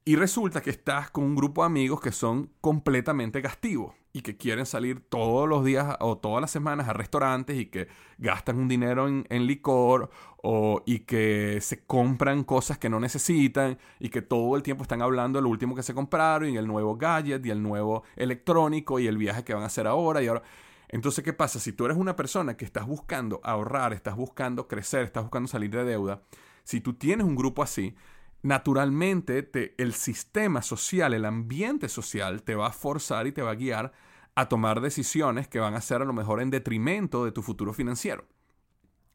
y 0.05 0.15
resulta 0.15 0.61
que 0.61 0.69
estás 0.69 1.09
con 1.09 1.23
un 1.23 1.35
grupo 1.35 1.61
de 1.61 1.67
amigos 1.67 1.99
que 1.99 2.11
son 2.11 2.51
completamente 2.61 3.41
gastivos 3.41 3.95
y 4.17 4.21
que 4.21 4.35
quieren 4.35 4.65
salir 4.65 4.99
todos 4.99 5.47
los 5.47 5.63
días 5.63 5.95
o 5.99 6.17
todas 6.17 6.41
las 6.41 6.49
semanas 6.49 6.89
a 6.89 6.93
restaurantes 6.93 7.55
y 7.57 7.67
que 7.67 7.87
gastan 8.17 8.57
un 8.57 8.67
dinero 8.67 9.07
en, 9.07 9.47
licor 9.47 10.09
o, 10.37 10.81
y 10.87 10.99
que 11.01 11.59
se 11.61 11.83
compran 11.85 12.43
cosas 12.43 12.79
que 12.79 12.89
no 12.89 12.99
necesitan 12.99 13.77
y 13.99 14.09
que 14.09 14.23
todo 14.23 14.55
el 14.55 14.63
tiempo 14.63 14.81
están 14.81 15.03
hablando 15.03 15.37
de 15.37 15.43
lo 15.43 15.49
último 15.49 15.75
que 15.75 15.83
se 15.83 15.93
compraron 15.93 16.49
y 16.49 16.57
el 16.57 16.65
nuevo 16.65 16.97
gadget 16.97 17.45
y 17.45 17.51
el 17.51 17.61
nuevo 17.61 18.03
electrónico 18.15 18.99
y 18.99 19.05
el 19.05 19.17
viaje 19.17 19.43
que 19.43 19.53
van 19.53 19.63
a 19.63 19.67
hacer 19.67 19.85
ahora 19.85 20.23
y 20.23 20.27
ahora. 20.27 20.41
Entonces, 20.89 21.23
¿qué 21.23 21.33
pasa? 21.33 21.59
Si 21.59 21.73
tú 21.73 21.85
eres 21.85 21.97
una 21.97 22.15
persona 22.15 22.57
que 22.57 22.65
estás 22.65 22.87
buscando 22.87 23.39
ahorrar, 23.43 23.93
estás 23.93 24.15
buscando 24.15 24.67
crecer, 24.67 25.03
estás 25.03 25.23
buscando 25.23 25.47
salir 25.47 25.69
de 25.69 25.83
deuda, 25.83 26.23
si 26.63 26.81
tú 26.81 26.95
tienes 26.95 27.27
un 27.27 27.35
grupo 27.35 27.61
así, 27.61 27.95
naturalmente 28.41 29.75
el 29.77 29.93
sistema 29.93 30.61
social, 30.61 31.13
el 31.13 31.25
ambiente 31.25 31.87
social 31.89 32.41
te 32.43 32.55
va 32.55 32.67
a 32.67 32.71
forzar 32.71 33.27
y 33.27 33.31
te 33.31 33.41
va 33.41 33.51
a 33.51 33.55
guiar 33.55 33.93
a 34.37 34.47
tomar 34.47 34.81
decisiones 34.81 35.47
que 35.47 35.57
van 35.57 35.73
a 35.73 35.81
ser 35.81 36.03
a 36.03 36.05
lo 36.05 36.13
mejor 36.13 36.41
en 36.41 36.51
detrimento 36.51 37.25
de 37.25 37.31
tu 37.31 37.41
futuro 37.41 37.73
financiero. 37.73 38.23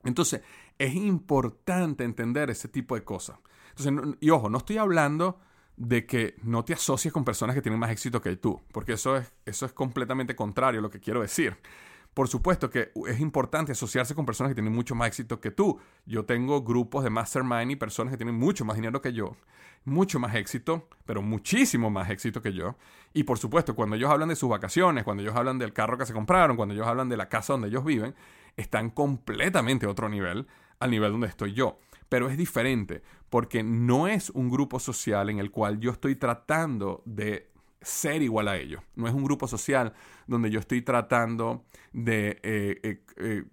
Entonces, 0.03 0.43
es 0.79 0.97
importante 0.97 2.03
entender 2.03 2.51
ese 2.51 2.67
tipo 2.67 2.97
de 2.97 3.05
cosas. 3.05 3.39
Entonces, 3.77 4.17
y 4.19 4.31
ojo, 4.31 4.51
no 4.51 4.59
estoy 4.59 4.79
hablando 4.79 5.39
de 5.77 6.07
que 6.07 6.35
no 6.43 6.65
te 6.65 6.73
asocies 6.73 7.15
con 7.15 7.25
personas 7.25 7.55
que 7.55 7.63
tienen 7.63 7.79
más 7.79 7.93
éxito 7.93 8.21
que 8.21 8.35
tú, 8.35 8.61
porque 8.73 8.95
eso 8.95 9.17
es, 9.17 9.33
eso 9.47 9.65
es 9.65 9.73
completamente 9.73 10.35
contrario 10.35 10.81
a 10.81 10.83
lo 10.83 10.91
que 10.91 10.99
quiero 10.99 11.21
decir. 11.21 11.57
Por 12.15 12.29
supuesto 12.29 12.69
que 12.69 12.93
es 13.07 13.21
importante 13.21 13.73
asociarse 13.73 14.15
con 14.15 14.27
personas 14.27 14.51
que 14.51 14.55
tienen 14.55 14.75
mucho 14.75 14.95
más 14.95 15.09
éxito 15.09 15.41
que 15.41 15.51
tú. 15.51 15.79
Yo 16.05 16.27
tengo 16.27 16.63
grupos 16.63 17.05
de 17.05 17.11
mastermind 17.11 17.71
y 17.71 17.77
personas 17.77 18.13
que 18.13 18.19
tienen 18.19 18.35
mucho 18.35 18.67
más 18.67 18.77
dinero 18.77 19.01
que 19.01 19.15
yo, 19.15 19.35
mucho 19.85 20.19
más 20.19 20.35
éxito, 20.35 20.89
pero 21.07 21.23
muchísimo 21.23 21.89
más 21.89 22.11
éxito 22.11 22.43
que 22.43 22.53
yo. 22.53 22.77
Y 23.15 23.25
por 23.25 23.39
supuesto, 23.39 23.75
cuando 23.75 23.97
ellos 23.97 24.11
hablan 24.11 24.29
de 24.29 24.37
sus 24.37 24.51
vacaciones, 24.51 25.05
cuando 25.05 25.23
ellos 25.23 25.35
hablan 25.35 25.59
del 25.59 25.73
carro 25.73 25.97
que 25.97 26.05
se 26.05 26.13
compraron, 26.13 26.57
cuando 26.57 26.75
ellos 26.75 26.87
hablan 26.87 27.09
de 27.09 27.17
la 27.17 27.31
casa 27.31 27.55
donde 27.55 27.69
ellos 27.69 27.85
viven, 27.85 28.15
están 28.59 28.91
completamente 28.91 29.87
a 29.87 29.91
otro 29.91 30.11
nivel, 30.11 30.47
al 30.81 30.91
nivel 30.91 31.13
donde 31.13 31.29
estoy 31.29 31.55
yo. 31.55 31.79
Pero 32.11 32.29
es 32.29 32.37
diferente, 32.37 33.03
porque 33.31 33.63
no 33.63 34.07
es 34.07 34.29
un 34.29 34.51
grupo 34.51 34.79
social 34.79 35.31
en 35.31 35.39
el 35.39 35.51
cual 35.51 35.81
yo 35.81 35.93
estoy 35.93 36.17
tratando 36.17 37.03
de 37.07 37.52
ser 37.83 38.23
igual 38.23 38.49
a 38.49 38.57
ellos. 38.57 38.83
No 38.95 39.09
es 39.09 39.15
un 39.15 39.25
grupo 39.25 39.47
social 39.47 39.93
donde 40.27 40.51
yo 40.51 40.61
estoy 40.61 40.83
tratando 40.83 41.65
de 41.93 42.41
eh, 42.43 42.81
eh, 42.83 43.05
eh, 43.17 43.45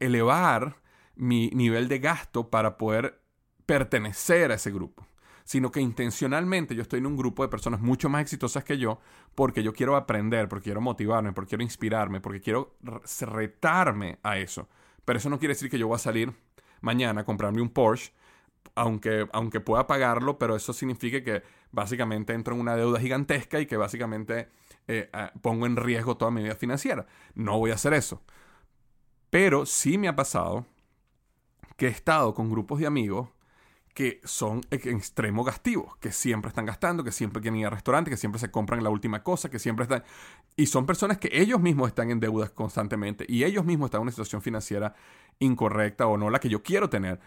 elevar 0.00 0.76
mi 1.16 1.50
nivel 1.50 1.88
de 1.88 1.98
gasto 1.98 2.50
para 2.50 2.76
poder 2.76 3.20
pertenecer 3.66 4.50
a 4.50 4.54
ese 4.54 4.70
grupo, 4.70 5.06
sino 5.44 5.70
que 5.70 5.80
intencionalmente 5.80 6.74
yo 6.74 6.82
estoy 6.82 6.98
en 6.98 7.06
un 7.06 7.16
grupo 7.16 7.42
de 7.42 7.48
personas 7.48 7.80
mucho 7.80 8.08
más 8.08 8.22
exitosas 8.22 8.64
que 8.64 8.78
yo 8.78 8.98
porque 9.34 9.62
yo 9.62 9.72
quiero 9.72 9.96
aprender, 9.96 10.48
porque 10.48 10.64
quiero 10.64 10.80
motivarme, 10.80 11.32
porque 11.32 11.50
quiero 11.50 11.62
inspirarme, 11.62 12.20
porque 12.20 12.40
quiero 12.40 12.76
retarme 13.20 14.18
a 14.22 14.38
eso. 14.38 14.68
Pero 15.04 15.18
eso 15.18 15.30
no 15.30 15.38
quiere 15.38 15.54
decir 15.54 15.70
que 15.70 15.78
yo 15.78 15.88
voy 15.88 15.96
a 15.96 15.98
salir 15.98 16.32
mañana 16.80 17.22
a 17.22 17.24
comprarme 17.24 17.62
un 17.62 17.70
Porsche 17.70 18.12
aunque, 18.74 19.28
aunque 19.32 19.60
pueda 19.60 19.86
pagarlo, 19.86 20.38
pero 20.38 20.56
eso 20.56 20.72
significa 20.72 21.22
que 21.22 21.42
básicamente 21.70 22.32
entro 22.32 22.54
en 22.54 22.60
una 22.60 22.76
deuda 22.76 23.00
gigantesca 23.00 23.60
y 23.60 23.66
que 23.66 23.76
básicamente 23.76 24.48
eh, 24.88 25.10
pongo 25.40 25.66
en 25.66 25.76
riesgo 25.76 26.16
toda 26.16 26.30
mi 26.30 26.42
vida 26.42 26.54
financiera. 26.54 27.06
No 27.34 27.58
voy 27.58 27.70
a 27.70 27.74
hacer 27.74 27.94
eso. 27.94 28.22
Pero 29.30 29.66
sí 29.66 29.98
me 29.98 30.08
ha 30.08 30.16
pasado 30.16 30.66
que 31.76 31.86
he 31.86 31.90
estado 31.90 32.34
con 32.34 32.50
grupos 32.50 32.78
de 32.80 32.86
amigos 32.86 33.28
que 33.94 34.20
son 34.24 34.62
en 34.70 34.96
extremo 34.96 35.44
gastivos, 35.44 35.96
que 35.98 36.12
siempre 36.12 36.48
están 36.48 36.64
gastando, 36.64 37.04
que 37.04 37.12
siempre 37.12 37.42
quieren 37.42 37.60
ir 37.60 37.66
al 37.66 37.72
restaurante, 37.72 38.10
que 38.10 38.16
siempre 38.16 38.38
se 38.38 38.50
compran 38.50 38.82
la 38.82 38.88
última 38.88 39.22
cosa, 39.22 39.50
que 39.50 39.58
siempre 39.58 39.82
están... 39.82 40.02
Y 40.56 40.66
son 40.66 40.86
personas 40.86 41.18
que 41.18 41.28
ellos 41.32 41.60
mismos 41.60 41.88
están 41.88 42.10
en 42.10 42.18
deudas 42.18 42.50
constantemente 42.50 43.26
y 43.28 43.44
ellos 43.44 43.64
mismos 43.64 43.88
están 43.88 44.00
en 44.00 44.02
una 44.02 44.12
situación 44.12 44.40
financiera 44.40 44.94
incorrecta 45.40 46.06
o 46.06 46.16
no 46.16 46.30
la 46.30 46.40
que 46.40 46.48
yo 46.48 46.62
quiero 46.62 46.88
tener. 46.88 47.20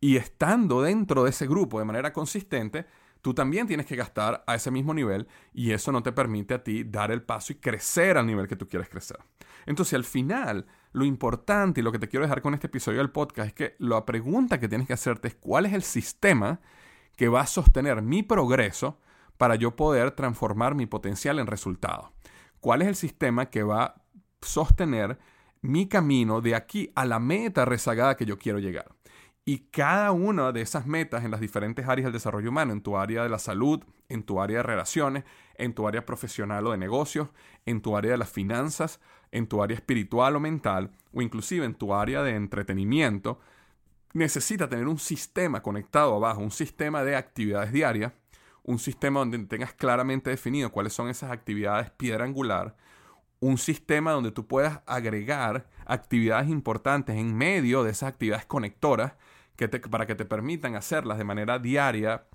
Y, 0.00 0.16
estando 0.16 0.80
dentro 0.80 1.24
de 1.24 1.30
ese 1.30 1.46
grupo 1.46 1.78
de 1.78 1.84
manera 1.84 2.10
consistente, 2.10 2.86
tú 3.20 3.34
también 3.34 3.66
tienes 3.66 3.84
que 3.84 3.96
gastar 3.96 4.42
a 4.46 4.54
ese 4.54 4.70
mismo 4.70 4.94
nivel 4.94 5.28
y 5.52 5.72
eso 5.72 5.92
no 5.92 6.02
te 6.02 6.12
permite 6.12 6.54
a 6.54 6.64
ti 6.64 6.84
dar 6.84 7.10
el 7.10 7.20
paso 7.20 7.52
y 7.52 7.56
crecer 7.56 8.16
al 8.16 8.24
nivel 8.24 8.48
que 8.48 8.56
tú 8.56 8.66
quieres 8.66 8.88
crecer. 8.88 9.18
Entonces, 9.66 9.92
al 9.92 10.04
final, 10.04 10.64
lo 10.92 11.04
importante 11.04 11.80
y 11.80 11.84
lo 11.84 11.92
que 11.92 11.98
te 11.98 12.08
quiero 12.08 12.24
dejar 12.24 12.40
con 12.40 12.54
este 12.54 12.68
episodio 12.68 12.98
del 12.98 13.10
podcast 13.10 13.48
es 13.48 13.52
que 13.52 13.76
la 13.78 14.06
pregunta 14.06 14.58
que 14.58 14.68
tienes 14.68 14.86
que 14.86 14.94
hacerte 14.94 15.28
es 15.28 15.34
cuál 15.34 15.66
es 15.66 15.74
el 15.74 15.82
sistema 15.82 16.60
que 17.16 17.28
va 17.28 17.42
a 17.42 17.46
sostener 17.46 18.00
mi 18.00 18.22
progreso 18.22 18.98
para 19.36 19.56
yo 19.56 19.76
poder 19.76 20.12
transformar 20.12 20.74
mi 20.74 20.86
potencial 20.86 21.38
en 21.38 21.46
resultado. 21.46 22.14
¿Cuál 22.60 22.80
es 22.80 22.88
el 22.88 22.96
sistema 22.96 23.50
que 23.50 23.64
va 23.64 23.84
a 23.84 24.02
sostener 24.40 25.18
mi 25.60 25.88
camino 25.88 26.40
de 26.40 26.54
aquí 26.54 26.90
a 26.94 27.04
la 27.04 27.18
meta 27.18 27.66
rezagada 27.66 28.16
que 28.16 28.24
yo 28.24 28.38
quiero 28.38 28.60
llegar? 28.60 28.97
Y 29.48 29.60
cada 29.70 30.12
una 30.12 30.52
de 30.52 30.60
esas 30.60 30.86
metas 30.86 31.24
en 31.24 31.30
las 31.30 31.40
diferentes 31.40 31.88
áreas 31.88 32.04
del 32.04 32.12
desarrollo 32.12 32.50
humano, 32.50 32.74
en 32.74 32.82
tu 32.82 32.98
área 32.98 33.22
de 33.22 33.30
la 33.30 33.38
salud, 33.38 33.82
en 34.10 34.22
tu 34.22 34.42
área 34.42 34.58
de 34.58 34.62
relaciones, 34.62 35.24
en 35.54 35.72
tu 35.72 35.88
área 35.88 36.04
profesional 36.04 36.66
o 36.66 36.72
de 36.72 36.76
negocios, 36.76 37.30
en 37.64 37.80
tu 37.80 37.96
área 37.96 38.10
de 38.10 38.18
las 38.18 38.28
finanzas, 38.28 39.00
en 39.32 39.46
tu 39.46 39.62
área 39.62 39.74
espiritual 39.74 40.36
o 40.36 40.40
mental, 40.40 40.90
o 41.14 41.22
inclusive 41.22 41.64
en 41.64 41.74
tu 41.74 41.94
área 41.94 42.22
de 42.22 42.34
entretenimiento, 42.34 43.40
necesita 44.12 44.68
tener 44.68 44.86
un 44.86 44.98
sistema 44.98 45.62
conectado 45.62 46.14
abajo, 46.14 46.42
un 46.42 46.50
sistema 46.50 47.02
de 47.02 47.16
actividades 47.16 47.72
diarias, 47.72 48.12
un 48.64 48.78
sistema 48.78 49.20
donde 49.20 49.38
tengas 49.46 49.72
claramente 49.72 50.28
definido 50.28 50.70
cuáles 50.70 50.92
son 50.92 51.08
esas 51.08 51.30
actividades 51.30 51.90
piedra 51.92 52.26
angular, 52.26 52.76
un 53.40 53.56
sistema 53.56 54.12
donde 54.12 54.30
tú 54.30 54.46
puedas 54.46 54.80
agregar 54.84 55.70
actividades 55.86 56.50
importantes 56.50 57.16
en 57.16 57.34
medio 57.34 57.82
de 57.82 57.92
esas 57.92 58.10
actividades 58.10 58.44
conectoras 58.44 59.14
para 59.66 60.06
que 60.06 60.14
te 60.14 60.24
permitan 60.24 60.76
hacerlas 60.76 61.18
de 61.18 61.24
manera 61.24 61.58
diaria 61.58 62.26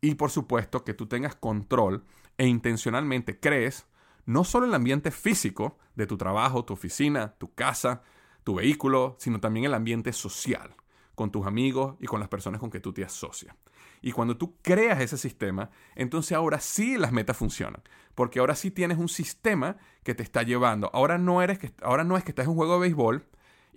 y 0.00 0.14
por 0.14 0.30
supuesto 0.30 0.84
que 0.84 0.94
tú 0.94 1.06
tengas 1.06 1.34
control 1.34 2.04
e 2.36 2.46
intencionalmente 2.46 3.40
crees 3.40 3.86
no 4.26 4.44
solo 4.44 4.66
el 4.66 4.74
ambiente 4.74 5.10
físico 5.10 5.78
de 5.96 6.06
tu 6.06 6.16
trabajo, 6.16 6.64
tu 6.64 6.74
oficina, 6.74 7.34
tu 7.38 7.54
casa, 7.54 8.02
tu 8.44 8.54
vehículo, 8.56 9.16
sino 9.18 9.40
también 9.40 9.64
el 9.64 9.74
ambiente 9.74 10.12
social. 10.12 10.74
con 11.14 11.32
tus 11.32 11.48
amigos 11.48 11.96
y 11.98 12.06
con 12.06 12.20
las 12.20 12.28
personas 12.28 12.60
con 12.60 12.70
que 12.70 12.78
tú 12.78 12.92
te 12.92 13.02
asocias. 13.02 13.56
Y 14.00 14.12
cuando 14.12 14.36
tú 14.36 14.54
creas 14.62 15.00
ese 15.00 15.18
sistema, 15.18 15.70
entonces 15.96 16.30
ahora 16.36 16.60
sí 16.60 16.96
las 16.96 17.10
metas 17.10 17.36
funcionan. 17.36 17.82
Porque 18.14 18.38
ahora 18.38 18.54
sí 18.54 18.70
tienes 18.70 18.98
un 18.98 19.08
sistema 19.08 19.78
que 20.04 20.14
te 20.14 20.22
está 20.22 20.44
llevando. 20.44 20.90
Ahora 20.92 21.18
no, 21.18 21.42
eres 21.42 21.58
que, 21.58 21.72
ahora 21.82 22.04
no 22.04 22.16
es 22.16 22.22
que 22.22 22.30
estás 22.30 22.44
en 22.44 22.50
un 22.50 22.56
juego 22.56 22.74
de 22.74 22.80
béisbol 22.82 23.26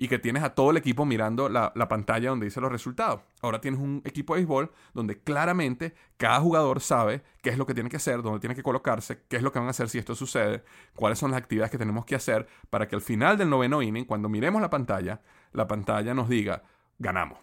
y 0.02 0.08
que 0.08 0.18
tienes 0.18 0.42
a 0.42 0.56
todo 0.56 0.72
el 0.72 0.78
equipo 0.78 1.06
mirando 1.06 1.48
la, 1.48 1.72
pantalla 1.88 2.30
donde 2.30 2.46
dice 2.46 2.60
los 2.60 2.72
resultados. 2.72 3.22
Ahora 3.40 3.62
tienes 3.62 3.80
un 3.80 4.02
equipo 4.04 4.34
de 4.34 4.40
béisbol 4.40 4.72
donde 4.96 5.20
claramente 5.20 5.94
cada 6.18 6.40
jugador 6.40 6.82
sabe 6.82 7.22
qué 7.44 7.52
es 7.52 7.58
lo 7.60 7.68
que 7.68 7.76
tiene 7.76 7.88
que 7.88 7.98
hacer, 7.98 8.24
dónde 8.24 8.40
tiene 8.40 8.56
que 8.56 8.64
colocarse, 8.64 9.22
qué 9.30 9.36
es 9.38 9.44
lo 9.44 9.52
que 9.52 9.60
van 9.60 9.68
a 9.68 9.70
hacer 9.70 9.90
si 9.90 10.00
esto 10.00 10.16
sucede, 10.16 10.64
cuáles 10.96 11.20
son 11.20 11.30
las 11.30 11.40
actividades 11.40 11.70
que 11.70 11.78
tenemos 11.78 12.04
que 12.04 12.16
hacer 12.16 12.48
para 12.72 12.88
que 12.88 12.96
al 12.96 13.04
final 13.04 13.38
del 13.38 13.52
noveno 13.52 13.84
inning, 13.84 14.06
cuando 14.06 14.28
miremos 14.28 14.60
la 14.60 14.72
pantalla, 14.72 15.22
la 15.52 15.68
pantalla 15.68 16.16
nos 16.16 16.28
diga, 16.28 16.64
ganamos. 16.98 17.38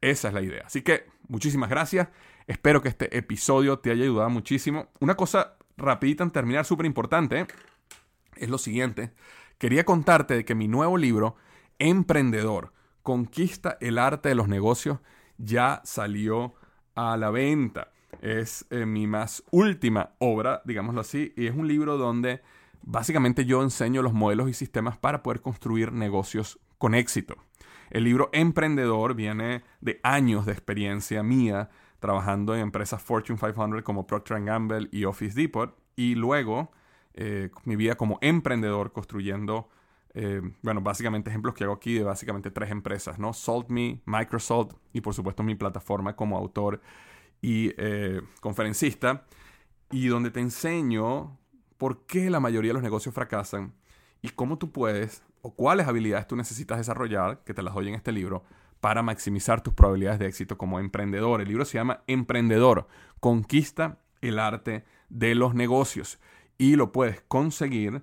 Esa 0.00 0.26
es 0.26 0.34
la 0.34 0.42
idea. 0.42 0.64
Así 0.66 0.82
que 0.82 1.06
muchísimas 1.28 1.70
gracias. 1.70 2.08
Espero 2.48 2.82
que 2.82 2.88
este 2.88 3.16
episodio 3.16 3.78
te 3.78 3.92
haya 3.92 4.02
ayudado 4.02 4.30
muchísimo. 4.30 4.88
Una 4.98 5.14
cosa 5.14 5.58
rapidita 5.76 6.24
en 6.24 6.32
terminar, 6.32 6.64
súper 6.64 6.86
importante, 6.86 7.46
es 8.34 8.48
lo 8.48 8.58
siguiente. 8.58 9.12
Quería 9.58 9.84
contarte 9.84 10.34
de 10.34 10.44
que 10.44 10.56
mi 10.56 10.66
nuevo 10.66 10.96
libro 10.96 11.36
emprendedor, 11.80 12.72
Conquista 13.02 13.78
el 13.80 13.98
arte 13.98 14.28
de 14.28 14.34
los 14.34 14.46
negocios, 14.46 14.98
ya 15.38 15.80
salió 15.84 16.54
a 16.94 17.16
la 17.16 17.30
venta. 17.30 17.92
Es 18.20 18.66
eh, 18.70 18.84
mi 18.84 19.06
más 19.06 19.42
última 19.50 20.10
obra, 20.18 20.60
digámoslo 20.64 21.00
así, 21.00 21.32
y 21.36 21.46
es 21.46 21.54
un 21.54 21.66
libro 21.66 21.96
donde 21.96 22.42
básicamente 22.82 23.46
yo 23.46 23.62
enseño 23.62 24.02
los 24.02 24.12
modelos 24.12 24.50
y 24.50 24.52
sistemas 24.52 24.98
para 24.98 25.22
poder 25.22 25.40
construir 25.40 25.92
negocios 25.92 26.58
con 26.76 26.94
éxito. 26.94 27.36
El 27.90 28.04
libro 28.04 28.28
Emprendedor 28.32 29.14
viene 29.14 29.64
de 29.80 29.98
años 30.02 30.46
de 30.46 30.52
experiencia 30.52 31.22
mía 31.22 31.70
trabajando 32.00 32.54
en 32.54 32.60
empresas 32.60 33.02
Fortune 33.02 33.38
500 33.38 33.82
como 33.82 34.06
Procter 34.06 34.42
Gamble 34.44 34.88
y 34.92 35.04
Office 35.04 35.40
Depot, 35.40 35.76
y 35.96 36.14
luego 36.14 36.70
eh, 37.14 37.50
mi 37.64 37.76
vida 37.76 37.96
como 37.96 38.18
emprendedor 38.20 38.92
construyendo 38.92 39.68
eh, 40.14 40.40
bueno, 40.62 40.80
básicamente 40.80 41.30
ejemplos 41.30 41.54
que 41.54 41.64
hago 41.64 41.74
aquí 41.74 41.94
de 41.94 42.04
básicamente 42.04 42.50
tres 42.50 42.70
empresas, 42.70 43.18
¿no? 43.18 43.32
SaltMe, 43.32 44.00
Microsoft 44.04 44.74
y 44.92 45.00
por 45.00 45.14
supuesto 45.14 45.42
mi 45.42 45.54
plataforma 45.54 46.16
como 46.16 46.36
autor 46.36 46.80
y 47.40 47.72
eh, 47.78 48.20
conferencista, 48.40 49.24
y 49.90 50.08
donde 50.08 50.30
te 50.30 50.40
enseño 50.40 51.38
por 51.78 52.06
qué 52.06 52.30
la 52.30 52.40
mayoría 52.40 52.70
de 52.70 52.74
los 52.74 52.82
negocios 52.82 53.14
fracasan 53.14 53.74
y 54.22 54.28
cómo 54.30 54.58
tú 54.58 54.70
puedes 54.70 55.22
o 55.42 55.54
cuáles 55.54 55.86
habilidades 55.86 56.26
tú 56.26 56.36
necesitas 56.36 56.78
desarrollar, 56.78 57.42
que 57.44 57.54
te 57.54 57.62
las 57.62 57.74
doy 57.74 57.88
en 57.88 57.94
este 57.94 58.12
libro, 58.12 58.44
para 58.80 59.02
maximizar 59.02 59.62
tus 59.62 59.74
probabilidades 59.74 60.18
de 60.18 60.26
éxito 60.26 60.58
como 60.58 60.78
emprendedor. 60.78 61.40
El 61.40 61.48
libro 61.48 61.64
se 61.64 61.78
llama 61.78 62.02
Emprendedor, 62.06 62.88
Conquista 63.20 63.98
el 64.20 64.38
arte 64.38 64.84
de 65.08 65.34
los 65.34 65.54
negocios 65.54 66.18
y 66.58 66.76
lo 66.76 66.92
puedes 66.92 67.22
conseguir 67.22 68.02